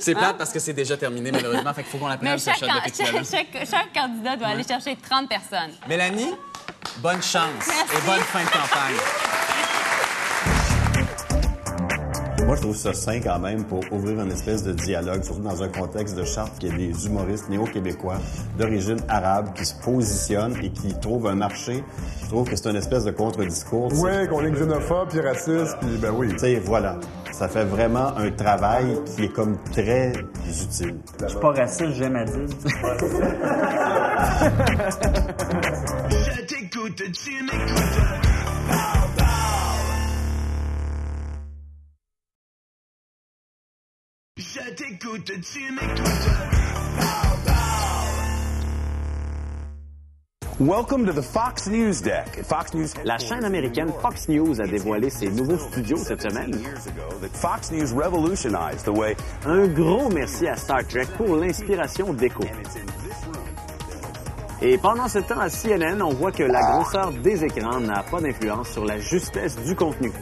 [0.00, 0.18] C'est hein?
[0.18, 1.72] plate parce que c'est déjà terminé, malheureusement.
[1.72, 5.70] fait qu'il faut qu'on la prenne, cette chaque, chaque, candidat doit aller chercher 30 personnes.
[5.88, 6.34] Mélanie,
[6.98, 8.96] bonne chance et bonne fin de campagne.
[12.46, 15.60] Moi, je trouve ça sain quand même pour ouvrir une espèce de dialogue, surtout dans
[15.64, 18.18] un contexte de charte qui a des humoristes néo-québécois
[18.56, 21.82] d'origine arabe qui se positionnent et qui trouvent un marché.
[22.22, 23.92] Je trouve que c'est une espèce de contre-discours.
[24.00, 26.28] Ouais, qu'on est xénophobe puis raciste, puis ben oui.
[26.34, 27.00] Tu sais, voilà.
[27.32, 30.12] Ça fait vraiment un travail qui est comme très
[30.46, 30.98] utile.
[31.20, 32.36] Je suis pas raciste, j'aime à dire.
[36.10, 38.95] Je t'écoute, tu m'écoutes.
[44.86, 46.30] Je t'écoute, tu m'écoutes.
[50.60, 52.44] Welcome to the Fox News Deck.
[52.44, 52.88] Fox News.
[53.04, 56.52] La chaîne américaine Fox News a dévoilé ses nouveaux studios cette semaine.
[57.32, 59.16] Fox News revolutionized the way.
[59.44, 62.44] Un gros merci à Star Trek pour l'inspiration d'écho.
[64.62, 68.20] Et pendant ce temps à CNN, on voit que la grosseur des écrans n'a pas
[68.20, 70.12] d'influence sur la justesse du contenu.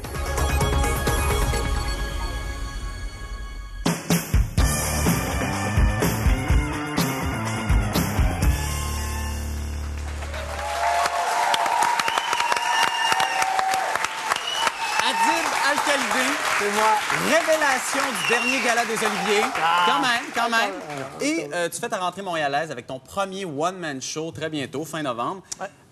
[17.92, 19.44] Du dernier gala des Oliviers.
[19.86, 20.72] Quand même, quand même.
[21.20, 25.02] Et euh, tu fais ta rentrée montréalaise avec ton premier one-man show très bientôt, fin
[25.02, 25.42] novembre.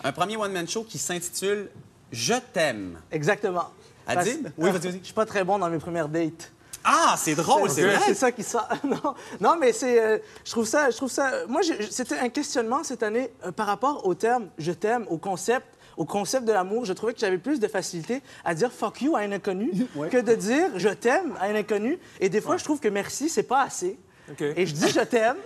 [0.02, 1.68] Un premier one-man show qui s'intitule
[2.10, 2.98] Je t'aime.
[3.10, 3.68] Exactement.
[4.06, 4.42] Adib?
[4.42, 4.98] Parce- Oui, vas-y, vas-y.
[5.00, 6.50] Je suis pas très bon dans mes premières dates.
[6.84, 7.98] Ah, c'est drôle, c'est vrai.
[8.06, 8.66] C'est ça qui sort.
[8.84, 10.02] non, non, mais c'est.
[10.02, 10.90] euh, je trouve ça.
[10.90, 11.30] Je trouve ça.
[11.46, 15.66] Moi, c'était un questionnement cette année euh, par rapport au terme "je t'aime", au concept.
[15.96, 19.14] Au concept de l'amour, je trouvais que j'avais plus de facilité à dire fuck you
[19.16, 19.70] à un inconnu
[20.10, 21.98] que de dire je t'aime à un inconnu.
[22.20, 23.98] Et des fois, je trouve que merci, c'est pas assez.
[24.40, 25.36] Et je dis je t'aime.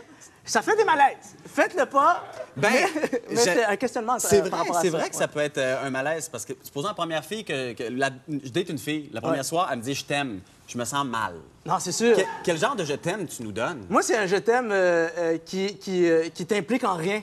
[0.48, 1.34] Ça fait des malaises.
[1.44, 2.24] Faites-le pas.
[2.56, 2.70] Ben,
[3.34, 4.16] c'est un questionnement.
[4.20, 4.98] C'est euh, vrai, par rapport à c'est ça.
[4.98, 7.72] vrai que ça peut être euh, un malaise parce que supposons la première fille que,
[7.72, 9.42] que la- je date une fille, la première Ouais.
[9.44, 11.34] soir, elle me dit je t'aime, je me sens mal.
[11.64, 12.16] Non, c'est sûr.
[12.16, 13.86] Que- quel genre de je t'aime tu nous donnes?
[13.90, 17.22] Moi, c'est un je t'aime euh, euh, qui, qui, euh, qui t'implique en rien.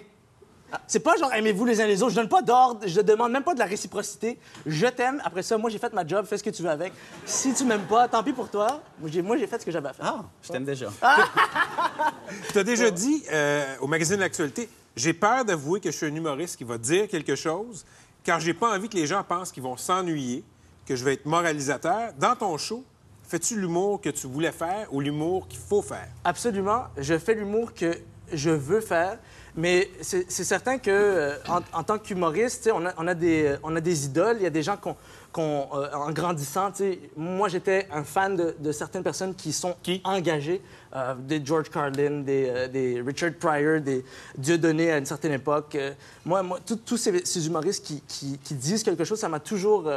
[0.87, 2.11] C'est pas genre aimez-vous les uns les autres.
[2.11, 4.37] Je donne pas d'ordre, je demande même pas de la réciprocité.
[4.65, 5.21] Je t'aime.
[5.23, 6.93] Après ça, moi, j'ai fait ma job, fais ce que tu veux avec.
[7.25, 8.81] Si tu m'aimes pas, tant pis pour toi.
[8.99, 10.05] Moi, j'ai, fait ce que j'avais à faire.
[10.05, 10.87] Ah, je t'aime déjà.
[12.51, 16.15] Tu as déjà dit euh, au magazine L'Actualité, j'ai peur d'avouer que je suis un
[16.15, 17.85] humoriste qui va dire quelque chose,
[18.23, 20.43] car j'ai pas envie que les gens pensent qu'ils vont s'ennuyer,
[20.85, 22.13] que je vais être moralisateur.
[22.19, 22.83] Dans ton show,
[23.23, 26.09] fais-tu l'humour que tu voulais faire ou l'humour qu'il faut faire?
[26.23, 26.85] Absolument.
[26.97, 27.97] Je fais l'humour que
[28.31, 29.17] je veux faire.
[29.55, 33.13] Mais c'est certain que euh, en, en tant qu'humoriste, tu sais, on a, on, a
[33.13, 34.37] des, euh, on a des idoles.
[34.37, 36.71] Il y a des gens qu'on, euh, en grandissant,
[37.15, 40.59] moi j'étais un fan de, de certaines personnes qui sont engagées,
[40.95, 44.03] euh, des George Carlin, des, des Richard Pryor, des
[44.35, 45.77] Dieudonné à une certaine époque.
[46.25, 49.87] Moi, moi tous- ces, ces humoristes qui, qui- qui disent quelque chose, ça m'a toujours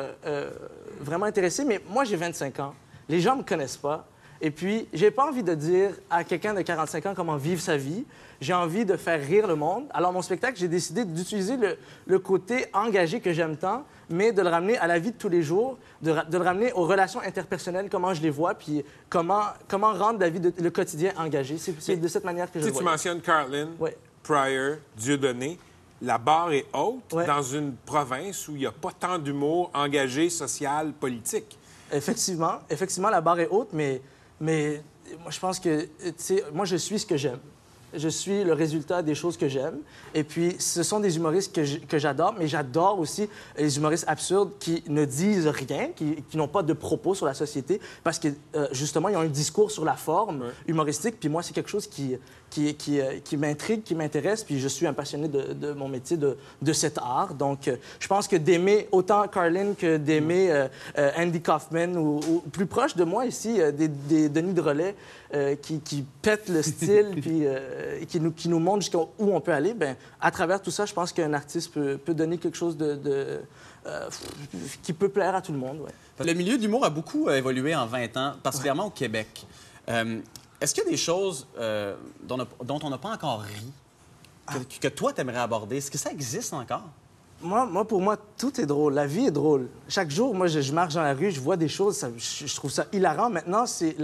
[1.01, 1.65] vraiment intéressé.
[1.65, 2.75] Mais moi, j'ai 25 ans.
[3.09, 4.07] Les gens me connaissent pas.
[4.41, 7.77] Et puis, j'ai pas envie de dire à quelqu'un de 45 ans comment vivre sa
[7.77, 8.05] vie.
[8.41, 9.87] J'ai envie de faire rire le monde.
[9.91, 14.43] Alors, mon spectacle, j'ai décidé d'utiliser le, le côté engagé que j'aime tant, mais de
[14.43, 17.89] le ramener à la vie de tous les jours, de, le ramener aux relations interpersonnelles,
[17.91, 21.57] comment je les vois, puis comment, comment rendre la vie, de, le quotidien engagé.
[21.59, 22.93] C'est de cette manière que je le sais, tu vois.
[22.93, 23.69] mentionnes Carlin,
[24.23, 25.59] Pryor, Dieudonné.
[26.03, 30.29] La barre est haute dans une province où il n'y a pas tant d'humour engagé,
[30.29, 31.59] social, politique.
[31.91, 34.03] Effectivement, effectivement, la barre est haute, mais,
[34.41, 34.83] mais
[35.21, 37.39] moi, je pense que, tu sais, moi, je suis ce que j'aime.
[37.95, 39.79] Je suis le résultat des choses que j'aime.
[40.13, 44.83] Et puis, ce sont des humoristes que j'adore, mais j'adore aussi les humoristes absurdes qui
[44.89, 48.67] ne disent rien, qui, qui n'ont pas de propos sur la société, parce que, euh,
[48.73, 51.17] justement, ils ont un discours sur la forme humoristique.
[51.21, 52.17] Puis moi, c'est quelque chose qui,
[52.57, 54.43] qui, qui, euh, qui m'intrigue, qui m'intéresse.
[54.43, 57.35] Puis je suis un passionné de, de mon métier, de, de cet art.
[57.35, 62.21] Donc, euh, je pense que d'aimer autant Carlin que d'aimer euh, euh, Andy Kaufman ou,
[62.27, 64.95] ou plus proche de moi ici, euh, des, des Denis de Relais
[65.35, 69.07] euh, qui, qui pètent le style puis euh, et qui, nous, qui nous montrent jusqu'où
[69.19, 72.39] on peut aller, ben, à travers tout ça, je pense qu'un artiste peut, peut donner
[72.39, 73.41] quelque chose de, de,
[73.87, 74.09] euh,
[74.83, 75.81] qui peut plaire à tout le monde.
[75.81, 76.25] ouais.
[76.25, 79.47] Le milieu de l'humour a beaucoup évolué en 20 ans, particulièrement au Québec.
[79.91, 80.21] Euh,
[80.61, 83.73] Est-ce qu'il y a des choses euh, dont, on- dont on n'a pas encore ri,
[84.47, 85.77] que, que toi, tu aimerais aborder?
[85.79, 86.85] Est-ce que ça existe encore?
[87.43, 88.95] Moi, moi, pour moi, tout est drôle.
[88.95, 89.69] La vie est drôle.
[89.89, 92.47] Chaque jour, moi, je, je marche dans la rue, je vois des choses, ça- je,
[92.47, 93.29] je trouve ça hilarant.
[93.29, 93.95] Maintenant, c'est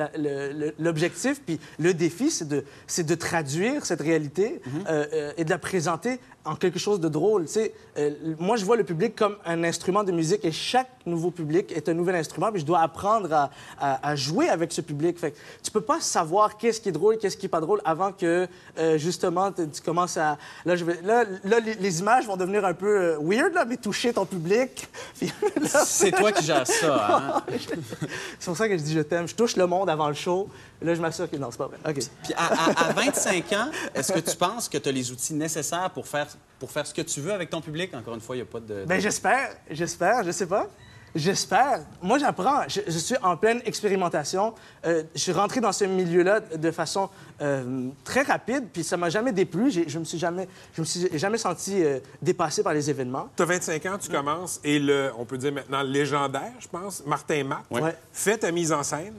[0.78, 6.20] l'objectif, puis le défi, c'est de, traduire cette réalité euh, euh, et de la présenter
[6.44, 7.46] en quelque chose de drôle.
[7.46, 10.88] Tu sais, euh, moi, je vois le public comme un instrument de musique et chaque
[11.07, 14.72] nouveau public est un nouvel instrument, puis je dois apprendre à, à- à jouer avec
[14.72, 15.18] ce public.
[15.18, 17.81] Fait que tu peux pas savoir qu'est-ce qui est drôle, qu'est-ce qui est pas drôle
[17.85, 20.37] avant que, euh, justement, tu commences à...
[20.64, 21.00] Là, je vais...
[21.02, 24.26] là, là, les, les images vont devenir un peu euh, weird, là, mais toucher ton
[24.26, 24.88] public.
[25.22, 27.42] Là- C'est toi qui gères ça, hein?
[28.38, 29.28] C'est pour ça que je dis je t'aime.
[29.28, 30.48] Je touche le monde avant le show.
[30.81, 31.76] Là, je m'assure que non, c'est pas vrai.
[31.88, 31.94] OK.
[32.24, 35.35] Puis à, à- à 25 ans, est-ce que tu penses que tu as les outils
[35.35, 36.26] nécessaires pour faire,
[36.58, 37.92] pour faire ce que tu veux avec ton public?
[37.94, 38.84] Encore une fois, il n'y a pas de...
[38.86, 40.68] Ben j'espère, j'espère, je sais pas.
[41.14, 41.80] J'espère.
[42.00, 42.62] Moi, j'apprends.
[42.68, 44.54] Je, je suis en pleine expérimentation.
[44.86, 47.10] Euh, je suis rentré dans ce milieu-là de façon
[47.42, 49.70] euh, très rapide, puis ça m'a jamais déplu.
[49.70, 53.28] Je me suis jamais, je me suis jamais senti euh, dépassé par les événements.
[53.36, 57.04] Tu as 25 ans, tu commences, et le, on peut dire maintenant légendaire, je pense,
[57.04, 57.94] Martin Matt, Ouais.
[58.12, 59.12] fait ta mise en scène.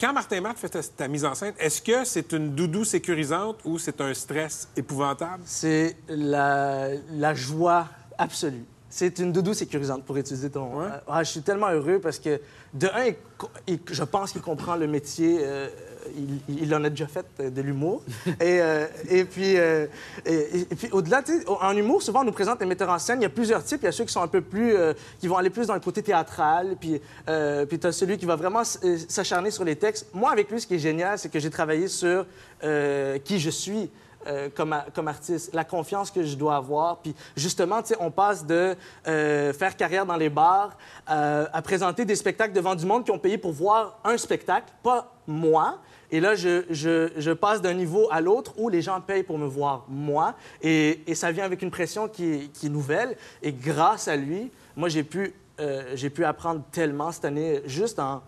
[0.00, 3.58] Quand Martin Matt fait ta, ta mise en scène, est-ce que c'est une doudou sécurisante
[3.64, 5.42] ou c'est un stress épouvantable?
[5.44, 7.86] C'est la, la joie
[8.16, 8.64] absolue.
[8.88, 10.80] C'est une doudou sécurisante pour utiliser ton.
[10.80, 12.40] Euh, ah, je suis tellement heureux parce que,
[12.74, 15.38] de un, il co- il- je pense qu'il comprend le métier.
[15.42, 15.68] euh,
[16.16, 18.02] il, il en a déjà fait euh, de l'humour.
[18.26, 19.86] et, euh, et puis, euh,
[20.26, 23.20] et, et puis au-delà, en humour, souvent, on nous présente les metteurs en scène.
[23.20, 23.80] Il y a plusieurs types.
[23.82, 24.74] Il y a ceux qui sont un peu plus.
[24.74, 26.76] euh, qui vont aller plus dans le côté théâtral.
[26.80, 27.00] Puis,
[27.68, 30.06] puis tu as celui qui va vraiment s'acharner sur les textes.
[30.14, 32.26] Moi, avec lui, ce qui est génial, c'est que j'ai travaillé sur
[33.24, 33.90] qui je suis.
[34.26, 36.98] euh, comme, a- comme artiste, la confiance que je dois avoir.
[36.98, 38.76] Puis justement, on passe de
[39.08, 40.76] euh, faire carrière dans les bars
[41.10, 44.66] euh, à présenter des spectacles devant du monde qui ont payé pour voir un spectacle,
[44.82, 45.78] pas moi.
[46.12, 49.84] Et là, je, passe d'un niveau à l'autre où les gens payent pour me voir
[49.88, 50.34] moi.
[50.62, 53.16] Et, ça vient avec une pression qui est, nouvelle.
[53.42, 58.22] Et grâce à lui, moi, j'ai pu, euh, pu apprendre tellement cette année, juste en.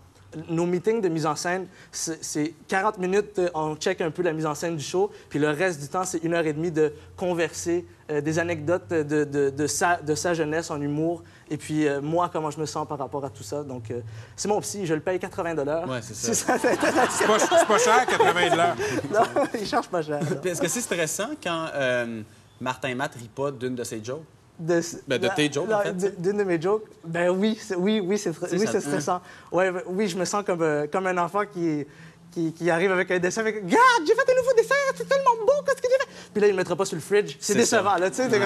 [0.49, 4.23] Nos meetings de mise en scène, c'est c'est 40 minutes, euh, on check un peu
[4.23, 6.53] la mise en scène du show, puis le reste du temps, c'est une heure et
[6.53, 11.21] demie de converser, euh, des anecdotes de sa, de sa jeunesse en humour,
[11.53, 13.63] et puis euh, moi, comment je me sens par rapport à tout ça?
[13.63, 14.01] Donc, euh,
[14.35, 15.55] c'est mon psy, je le paye 80
[15.87, 16.33] Ouais, c'est ça.
[16.33, 17.09] Si ça t'intéresse.
[17.11, 18.75] C'est pas, c'est pas cher, 80 de l'heure.
[19.13, 20.19] Non, il charge pas cher.
[20.41, 22.21] Puis Est-ce que c'est stressant quand euh,
[22.59, 24.23] Martin Matt rit pas d'une de ses jokes?
[24.59, 26.85] De, Ben, de tes jokes, en fait, d- D'une de mes jokes.
[27.05, 29.19] Ben oui, c'est- oui, oui, c'est oui, ça c'est stressant.
[29.51, 31.85] Ouais, ben, oui, je me sens comme, euh, comme un enfant qui,
[32.33, 35.35] qui, qui arrive avec un dessin, avec Regarde, j'ai fait un nouveau dessin, c'est tellement
[35.45, 36.29] beau, qu'est-ce que j'ai fait?
[36.33, 37.35] Puis là, il ne mettra pas sur le fridge.
[37.39, 37.99] C'est décevant, ça.
[37.99, 38.29] là, tu sais.
[38.29, 38.41] comme,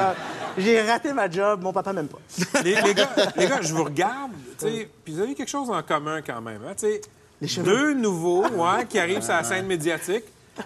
[0.57, 2.19] J'ai raté ma job, mon papa m'aime pas.
[2.63, 5.69] Les, les gars, les gars, je vous regarde, tu sais, puis vous avez quelque chose
[5.69, 6.61] en commun quand même.
[6.67, 7.01] Hein, tu sais.
[7.61, 10.23] Deux nouveaux ouais, qui arrivent sur la scène médiatique,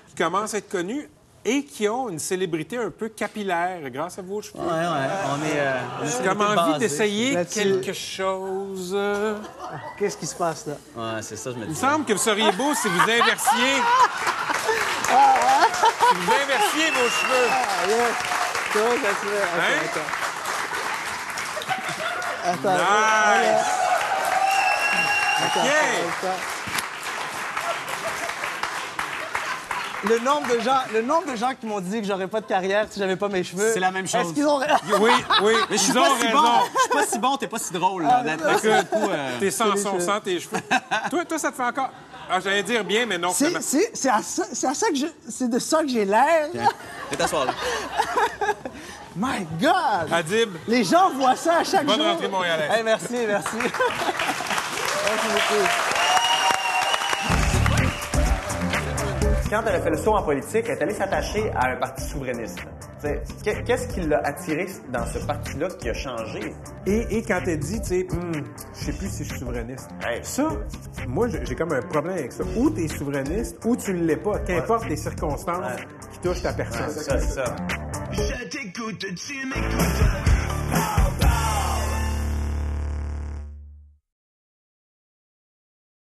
[0.10, 1.08] qui commencent à être connus
[1.44, 4.60] et qui ont une célébrité un peu capillaire grâce à vos cheveux.
[4.60, 5.10] Ouais, ouais.
[5.32, 5.60] On est.
[5.60, 8.92] euh, est J'ai comme envie d'essayer quelque chose.
[8.96, 9.36] euh.
[9.98, 10.76] Qu'est-ce qui se passe, là?
[10.96, 11.74] Ouais, c'est ça, je me Il dis.
[11.74, 13.82] me semble que vous seriez beau si vous inversiez.
[15.04, 17.50] si vous inversiez vos cheveux.
[17.50, 18.16] Ah, yes.
[18.74, 19.44] Comment ça se fait?
[19.44, 19.82] Hein?
[22.44, 22.70] attends.
[22.70, 22.78] Attends.
[22.78, 23.68] Nice.
[25.44, 26.61] Attends, attends, attends.
[30.04, 32.48] Le nombre, de gens, le nombre de gens qui m'ont dit que j'aurais pas de
[32.48, 33.72] carrière si j'avais pas mes cheveux.
[33.74, 34.22] C'est la même chose.
[34.22, 34.60] Est-ce qu'ils ont
[35.00, 35.12] Oui,
[35.44, 36.42] oui, Mais je suis pas si bon.
[36.74, 38.36] Je suis pas si bon, t'es pas si drôle, Ah, là,
[38.66, 40.00] euh, T'es sans son, cheveux.
[40.00, 40.58] sans tes cheveux.
[41.10, 41.92] toi, toi, ça te fait encore...
[42.34, 43.32] Ah, j'allais dire bien, mais non.
[43.34, 45.06] C'est, à ça, c'est à ça que je.
[45.30, 46.48] C'est de ça que j'ai l'air.
[47.10, 47.54] Fais t'asseoir, là.
[49.18, 50.12] My God!
[50.14, 52.06] Adib, Les gens voient ça à chaque Bonne jour.
[52.06, 52.72] rentrée montréalaise.
[52.74, 53.56] Hey, merci, merci.
[53.58, 56.01] merci beaucoup.
[59.52, 62.02] Quand elle a fait le saut en politique, elle est allée s'attacher à un parti
[62.06, 62.60] souverainiste.
[63.44, 66.54] Qu'est-ce qui l'a attiré dans ce parti-là qui a changé?
[66.86, 68.32] Et, et quand elle dit, tu sais, Hum,
[68.74, 69.90] je sais plus si je suis souverainiste.
[70.22, 70.48] Ça,
[71.06, 72.46] moi, j'ai comme un problème avec ça.
[72.56, 74.40] Ou tu es souverainiste, ou tu ne l'es pas.
[74.40, 75.82] Qu'importe les circonstances
[76.14, 76.90] qui touchent ta personne.
[76.90, 77.56] C'est ça, c'est ça.
[78.14, 80.02] Je t'écoute, tu m'écoutes.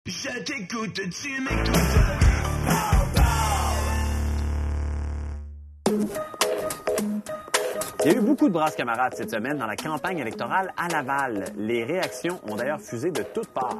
[0.05, 2.52] Je t'écoute, tu m'écoutes.
[8.05, 10.89] Il y a eu beaucoup de brasses camarades cette semaine dans la campagne électorale à
[10.89, 11.45] Laval.
[11.55, 13.77] Les réactions ont d'ailleurs fusé de toutes parts.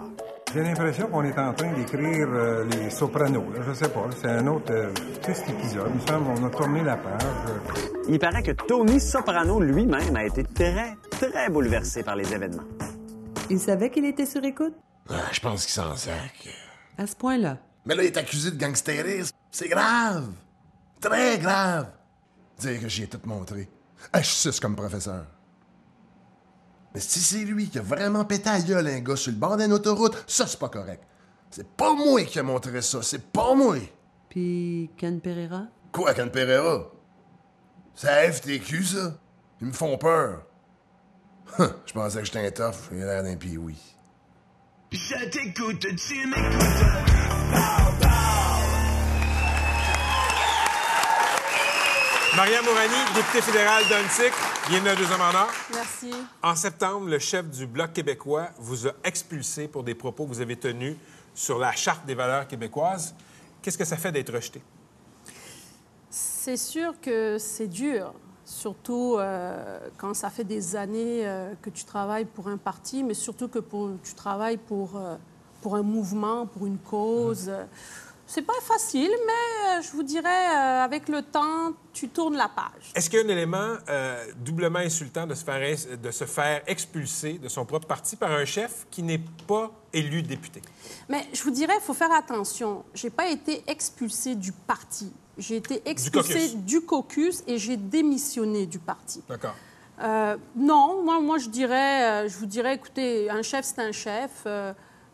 [0.53, 3.51] J'ai l'impression qu'on est en train d'écrire euh, les Sopranos.
[3.53, 3.61] Là.
[3.67, 5.89] Je sais pas, c'est un autre euh, triste épisode.
[5.89, 7.21] Il me semble qu'on a tourné la page.
[8.07, 12.63] Il paraît que Tony Soprano lui-même a été très, très bouleversé par les événements.
[13.49, 14.75] Il savait qu'il était sur écoute?
[15.09, 16.47] Ah, je pense qu'il s'en sac.
[16.97, 17.57] À ce point-là.
[17.85, 19.35] Mais là, il est accusé de gangstérisme.
[19.51, 20.29] C'est grave.
[21.01, 21.87] Très grave.
[22.63, 23.69] Dire que j'y ai tout montré.
[24.11, 25.25] Ah, je suce comme professeur.
[26.93, 29.57] Mais si c'est lui qui a vraiment pété à gueule un gars sur le bord
[29.57, 31.03] d'une autoroute, ça, c'est pas correct.
[31.49, 33.77] C'est pas moi qui ai montré ça, c'est pas moi.
[34.29, 35.67] Puis Ken Pereira?
[35.91, 36.91] Quoi, Ken Pereira?
[37.95, 39.13] C'est FTQ, ça?
[39.61, 40.43] Ils me font peur.
[41.59, 43.77] Hum, Je pensais que j'étais un tough, il a l'air d'un pioui.
[44.91, 48.12] Je t'écoute, tu m'écoutes.
[52.35, 54.33] Maria Mourani, députée fédérale d'Untic,
[54.67, 55.49] bienvenue à Deuxième en Or.
[55.73, 56.11] Merci.
[56.41, 60.41] En septembre, le chef du Bloc québécois vous a expulsé pour des propos que vous
[60.41, 60.95] avez tenus
[61.35, 63.13] sur la Charte des valeurs québécoises.
[63.61, 64.61] Qu'est-ce que ça fait d'être rejeté?
[66.09, 68.13] C'est sûr que c'est dur,
[68.45, 73.13] surtout euh, quand ça fait des années euh, que tu travailles pour un parti, mais
[73.13, 75.15] surtout que pour- tu travailles pour, euh,
[75.61, 77.51] pour un mouvement, pour une cause.
[78.33, 82.49] C'est pas facile, mais euh, je vous dirais, euh, avec le temps, tu tournes la
[82.49, 82.91] page.
[82.95, 86.63] Est-ce qu'il y a un élément euh, doublement insultant de se, faire, de se faire
[86.65, 90.63] expulser de son propre parti par un chef qui n'est pas élu député?
[91.09, 92.83] Mais je vous dirais, il faut faire attention.
[92.95, 95.13] J'ai pas été expulsée du parti.
[95.37, 96.55] J'ai été expulsée caucus.
[96.55, 99.21] du caucus et j'ai démissionné du parti.
[99.29, 99.53] D'accord.
[100.01, 104.47] Euh, non, moi, moi je dirais, je vous dirais, écoutez, un chef, c'est un chef,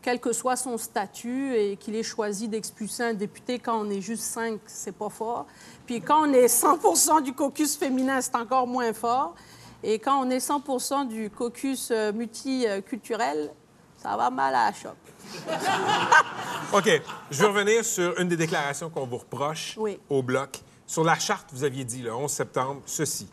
[0.02, 4.00] quel que soit son statut, et qu'il ait choisi d'expulser un député quand on est
[4.00, 5.46] juste cinq, c'est pas fort.
[5.86, 9.34] Puis quand on est 100 du caucus féminin, c'est encore moins fort.
[9.82, 13.50] Et quand on est 100 du caucus euh, multiculturel,
[13.96, 14.96] ça va mal à la chope.
[16.72, 17.02] OK.
[17.30, 19.98] Je veux revenir sur une des déclarations qu'on vous reproche Oui.
[20.08, 23.28] au Bloc Sur la charte, vous aviez dit le 11 septembre ceci.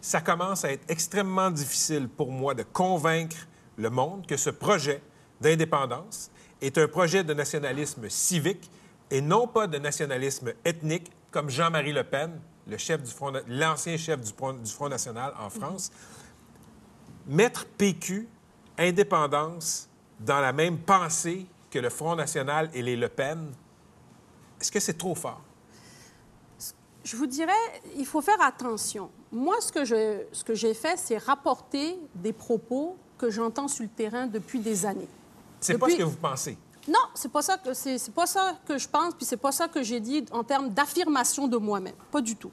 [0.00, 3.36] Ça commence à être extrêmement difficile pour moi de convaincre
[3.76, 5.00] le monde que ce projet
[5.42, 6.30] d'indépendance
[6.62, 8.70] est un projet de nationalisme civique
[9.10, 13.96] et non pas de nationalisme ethnique, comme Jean-Marie Le Pen, le chef du Front, l'ancien
[13.96, 15.90] chef du Front, du Front national en France.
[17.26, 18.28] Mettre PQ,
[18.78, 19.88] indépendance,
[20.20, 23.52] dans la même pensée que le Front national et les Le Pen,
[24.60, 25.42] est-ce que c'est trop fort?
[27.04, 27.52] Je vous dirais,
[27.96, 29.10] il faut faire attention.
[29.32, 33.82] Moi, ce que, je, ce que j'ai fait, c'est rapporter des propos que j'entends sur
[33.82, 35.08] le terrain depuis des années.
[35.62, 36.58] C'est pas ce que vous pensez.
[36.88, 39.52] Non, c'est pas ça que c'est, c'est pas ça que je pense, puis c'est pas
[39.52, 42.50] ça que j'ai dit en termes d'affirmation de moi-même, pas du tout.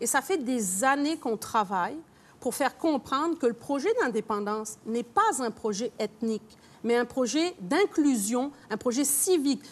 [0.00, 1.96] Et ça fait des années qu'on travaille
[2.38, 7.54] pour faire comprendre que le projet d'indépendance n'est pas un projet ethnique, mais un projet
[7.60, 9.62] d'inclusion, un projet civique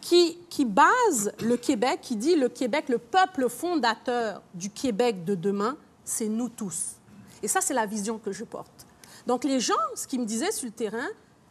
[0.00, 5.34] qui, qui base le Québec, qui dit le Québec, le peuple fondateur du Québec de
[5.34, 6.96] demain, c'est nous tous.
[7.42, 8.86] Et ça, c'est la vision que je porte.
[9.26, 11.08] Donc les gens, ce qu'ils me disaient sur le terrain,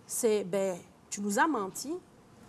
[0.07, 0.77] c'est ben
[1.09, 1.93] tu nous as menti.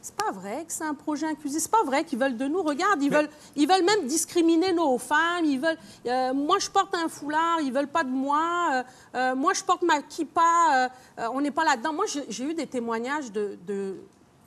[0.01, 1.61] C'est pas vrai que c'est un projet inclusif.
[1.61, 2.63] C'est pas vrai qu'ils veulent de nous.
[2.63, 5.45] Regarde, ils veulent, ils veulent même discriminer nos femmes.
[5.45, 5.77] Ils veulent.
[6.07, 7.61] euh, moi, je porte un foulard.
[7.61, 8.71] Ils veulent pas de moi.
[8.73, 8.83] Euh,
[9.17, 10.91] euh, moi, je porte ma kippa.
[11.33, 11.93] on n'est pas là-dedans.
[11.93, 13.97] Moi, j'ai j'ai eu des témoignages de, de,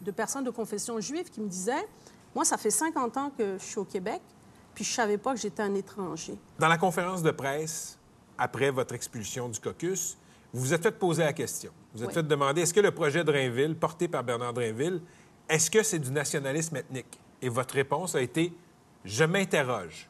[0.02, 1.86] de personnes de confession juive qui me disaient,
[2.34, 4.22] moi, ça fait 50 ans que je suis au Québec,
[4.74, 6.38] puis je savais pas que j'étais un étranger.
[6.60, 8.00] Dans la conférence de presse,
[8.38, 10.18] après votre expulsion du caucus,
[10.54, 11.72] vous vous êtes fait poser la question.
[11.94, 12.14] Vous êtes Oui.
[12.14, 15.02] fait demander est-ce que le projet de Drainville, porté par Bernard Drainville,
[15.50, 17.20] est-ce que c'est du nationalisme ethnique?
[17.42, 18.54] Et votre réponse a été
[19.04, 20.08] je m'interroge.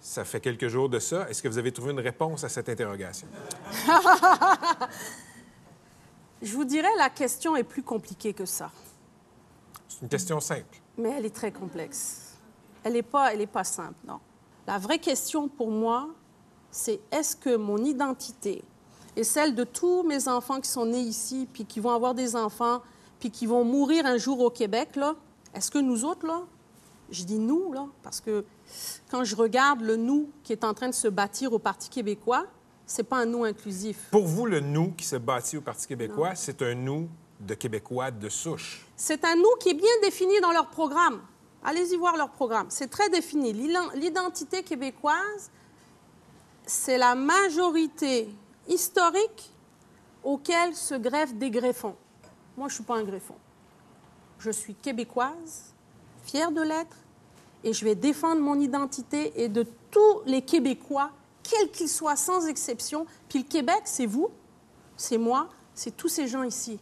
[0.00, 1.28] Ça fait quelques jours de ça.
[1.28, 3.26] Est-ce que vous avez trouvé une réponse à cette interrogation?
[6.42, 8.70] je vous dirais, la question est plus compliquée que ça.
[9.88, 10.78] C'est une question simple.
[10.98, 12.36] Mais elle est très complexe.
[12.82, 14.20] Elle n'est pas, elle est pas simple, non.
[14.66, 16.08] La vraie question pour moi,
[16.70, 18.62] c'est est-ce que mon identité
[19.16, 22.34] et celle de tous mes enfants qui sont nés ici, puis qui vont avoir des
[22.36, 22.82] enfants,
[23.20, 25.14] puis qui vont mourir un jour au Québec, là,
[25.54, 26.42] est-ce que nous autres, là,
[27.10, 28.44] je dis nous, là, parce que
[29.10, 32.46] quand je regarde le nous qui est en train de se bâtir au Parti québécois,
[32.86, 34.08] c'est pas un nous inclusif.
[34.10, 37.08] Pour vous, le nous qui se bâtit au Parti québécois, c'est un nous
[37.40, 38.86] de Québécois de souche.
[38.96, 41.20] C'est un nous qui est bien défini dans leur programme.
[41.62, 42.66] Allez-y voir leur programme.
[42.68, 43.52] C'est très défini.
[43.52, 45.50] L'ident- L'identité québécoise,
[46.66, 48.28] c'est la majorité
[48.68, 49.52] historique
[50.22, 51.96] auquel se greffent des greffons.
[52.56, 53.34] Moi, je ne suis pas un greffon.
[54.38, 55.74] Je suis québécoise,
[56.24, 56.96] fière de l'être,
[57.62, 61.10] et je vais défendre mon identité et de tous les Québécois,
[61.42, 63.06] quels qu'ils soient, sans exception.
[63.28, 64.28] Puis le Québec, c'est vous,
[64.96, 66.78] c'est moi, c'est tous ces gens ici.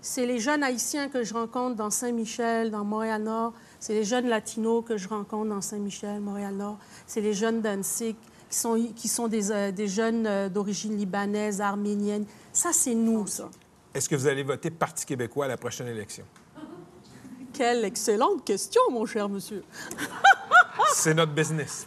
[0.00, 3.52] C'est les jeunes haïtiens que je rencontre dans Saint-Michel, dans Montréal-Nord.
[3.78, 6.78] C'est les jeunes latinos que je rencontre dans Saint-Michel, Montréal-Nord.
[7.06, 8.16] C'est les jeunes d'Annecy
[8.52, 12.26] qui sont, qui sont des, euh, des jeunes euh, d'origine libanaise, arménienne.
[12.52, 13.48] Ça, c'est nous, ça.
[13.94, 16.24] Est-ce que vous allez voter Parti québécois à la prochaine élection?
[17.54, 19.64] Quelle excellente question, mon cher monsieur.
[20.94, 21.86] C'est notre business.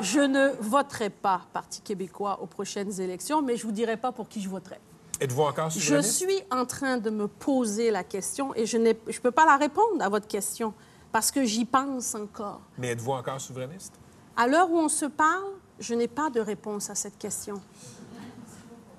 [0.00, 4.28] Je ne voterai pas Parti québécois aux prochaines élections, mais je vous dirai pas pour
[4.28, 4.78] qui je voterai.
[5.20, 6.12] Êtes-vous encore Je souverainiste?
[6.16, 10.00] suis en train de me poser la question et je ne peux pas la répondre
[10.00, 10.74] à votre question
[11.12, 12.60] parce que j'y pense encore.
[12.78, 13.94] Mais êtes-vous encore souverainiste?
[14.36, 17.60] À l'heure où on se parle, je n'ai pas de réponse à cette question.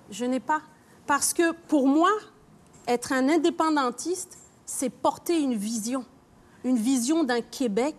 [0.09, 0.61] Je n'ai pas.
[1.07, 2.11] Parce que pour moi,
[2.87, 6.05] être un indépendantiste, c'est porter une vision.
[6.63, 7.95] Une vision d'un Québec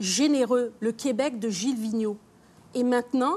[0.00, 2.18] généreux, le Québec de Gilles Vigneault.
[2.74, 3.36] Et maintenant,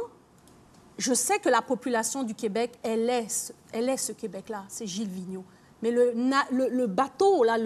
[0.97, 4.87] je sais que la population du Québec, elle est ce, elle est ce Québec-là, c'est
[4.87, 5.45] Gilles Vigneault.
[5.83, 7.57] Mais le, bateau, là,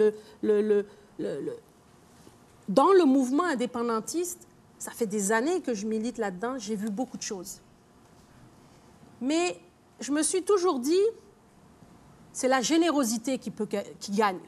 [2.68, 4.46] dans le mouvement indépendantiste,
[4.82, 7.60] ça fait des années que je milite là-dedans, j'ai vu beaucoup de choses.
[9.20, 9.56] Mais
[10.00, 11.04] je me suis toujours dit,
[12.32, 13.52] c'est la générosité qui,
[14.10, 14.40] gagne.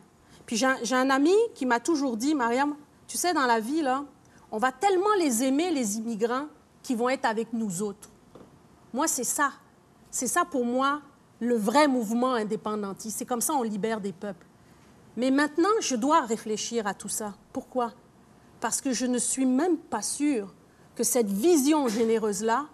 [0.45, 2.75] Puis j'ai un, j'ai un ami qui m'a toujours dit, Mariam,
[3.07, 4.05] tu sais, dans la vie, là,
[4.51, 6.49] on va tellement les aimer, les immigrants,
[6.83, 8.11] qui vont être avec nous autres.
[8.93, 9.53] Moi, c'est ça.
[10.11, 11.01] C'est ça pour moi,
[11.39, 13.19] le vrai mouvement indépendantiste.
[13.19, 14.47] C'est comme ça on libère des peuples.
[15.17, 17.35] Mais maintenant, je dois réfléchir à tout ça.
[17.53, 17.93] Pourquoi?
[18.65, 20.55] Parce que je ne suis même pas sûre
[20.95, 22.65] que cette vision généreuse-là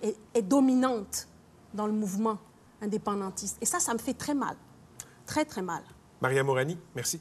[0.00, 1.26] est, est dominante
[1.74, 2.38] dans le mouvement
[2.80, 3.58] indépendantiste.
[3.60, 4.54] Et ça, ça me fait très mal.
[5.26, 5.82] Très, très mal.
[6.20, 7.20] Maria Morani, merci.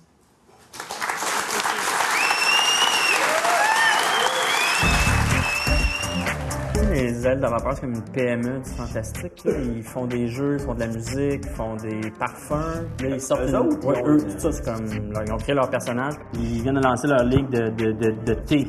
[7.00, 9.41] Les ailes d'avant c'est comme une PME du fantastique.
[9.45, 9.52] là.
[9.76, 12.86] Ils font des jeux, ils font de la musique, ils font des parfums.
[13.02, 14.86] Là, ils sortent Eux une- autres, Ouais, ils ont- eux, tout ça, c'est comme.
[15.14, 16.14] là, ils ont créé leur personnage.
[16.34, 18.68] Ils viennent de lancer leur ligue de, de, de, de thé.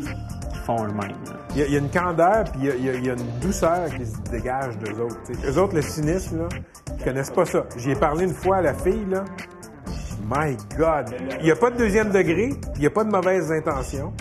[0.67, 1.11] font eux-mêmes.
[1.25, 1.37] là.
[1.53, 2.95] Il y, a, il y a une candeur, puis il y a, il y a-
[2.95, 5.17] il y a une douceur qui se dégage d'eux autres.
[5.27, 5.49] tu sais.
[5.51, 6.49] Eux autres, le cynisme, là,
[6.99, 7.65] ils connaissent pas ça.
[7.79, 9.25] J'y ai parlé une fois à la fille, là.
[10.29, 11.15] My God!
[11.41, 14.13] Il n'y a pas de deuxième degré, puis il n'y a pas de mauvaises intentions.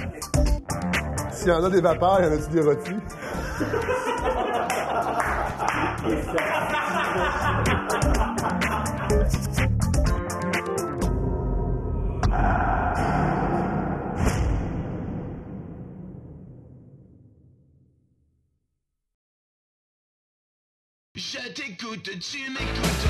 [1.31, 2.95] S'il y en a des vapeurs, y en a-tu des rôtis?
[3.59, 3.65] Je
[21.53, 23.07] t'écoute, tu m'écoutes.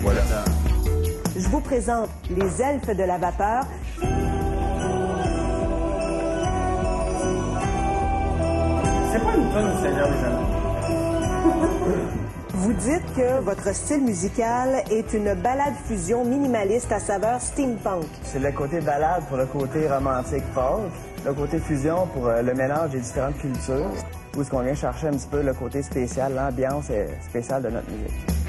[0.00, 0.22] Voilà.
[1.36, 3.66] Je vous présente les elfes de la vapeur.
[9.12, 10.46] C'est pas une tonne Seigneur des Anneaux.
[12.54, 18.04] Vous dites que votre style musical est une balade fusion minimaliste à saveur steampunk.
[18.22, 20.92] C'est le côté balade pour le côté romantique folk,
[21.24, 23.90] le côté fusion pour euh, le mélange des différentes cultures,
[24.36, 26.92] où est-ce qu'on vient chercher un petit peu le côté spécial, l'ambiance
[27.22, 28.39] spéciale de notre musique.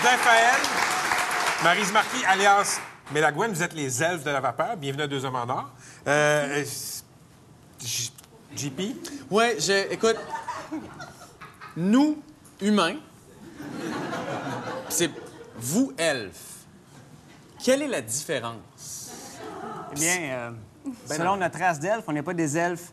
[0.00, 0.60] Alias Dinfaël.
[1.64, 2.80] Marise Marquis, alias
[3.12, 3.52] Mélagouane.
[3.52, 4.76] Vous êtes les elfes de la vapeur.
[4.76, 5.70] Bienvenue à Deux Hommes en Or.
[6.06, 6.64] Euh,
[7.82, 8.12] J-
[8.54, 8.80] JP?
[9.30, 10.16] Oui, je, écoute,
[11.76, 12.20] nous,
[12.60, 12.96] humains,
[14.88, 15.10] c'est
[15.56, 16.34] vous, elfes.
[17.62, 19.10] Quelle est la différence?
[19.92, 20.50] Eh bien, euh,
[21.08, 21.36] Ben selon non.
[21.38, 22.92] notre race d'elfes, on n'est pas des elfes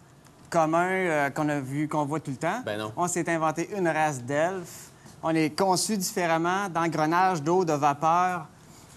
[0.49, 2.61] communs euh, qu'on a vu, qu'on voit tout le temps.
[2.65, 2.93] Ben non.
[2.95, 4.86] On s'est inventé une race d'elfes.
[5.23, 8.47] On est conçu différemment d'engrenage d'eau, de vapeur.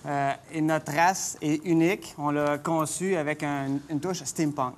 [0.07, 2.15] euh, et notre race est unique.
[2.17, 4.75] On l'a conçu avec un- une touche steampunk.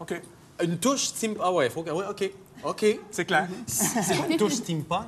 [0.00, 0.20] OK.
[0.62, 1.36] Une touche steam...
[1.40, 1.90] Ah ouais, faut que...
[1.90, 2.30] Oui, OK.
[2.64, 2.84] OK.
[3.12, 3.46] C'est clair.
[3.66, 5.06] C'est une touche steampunk?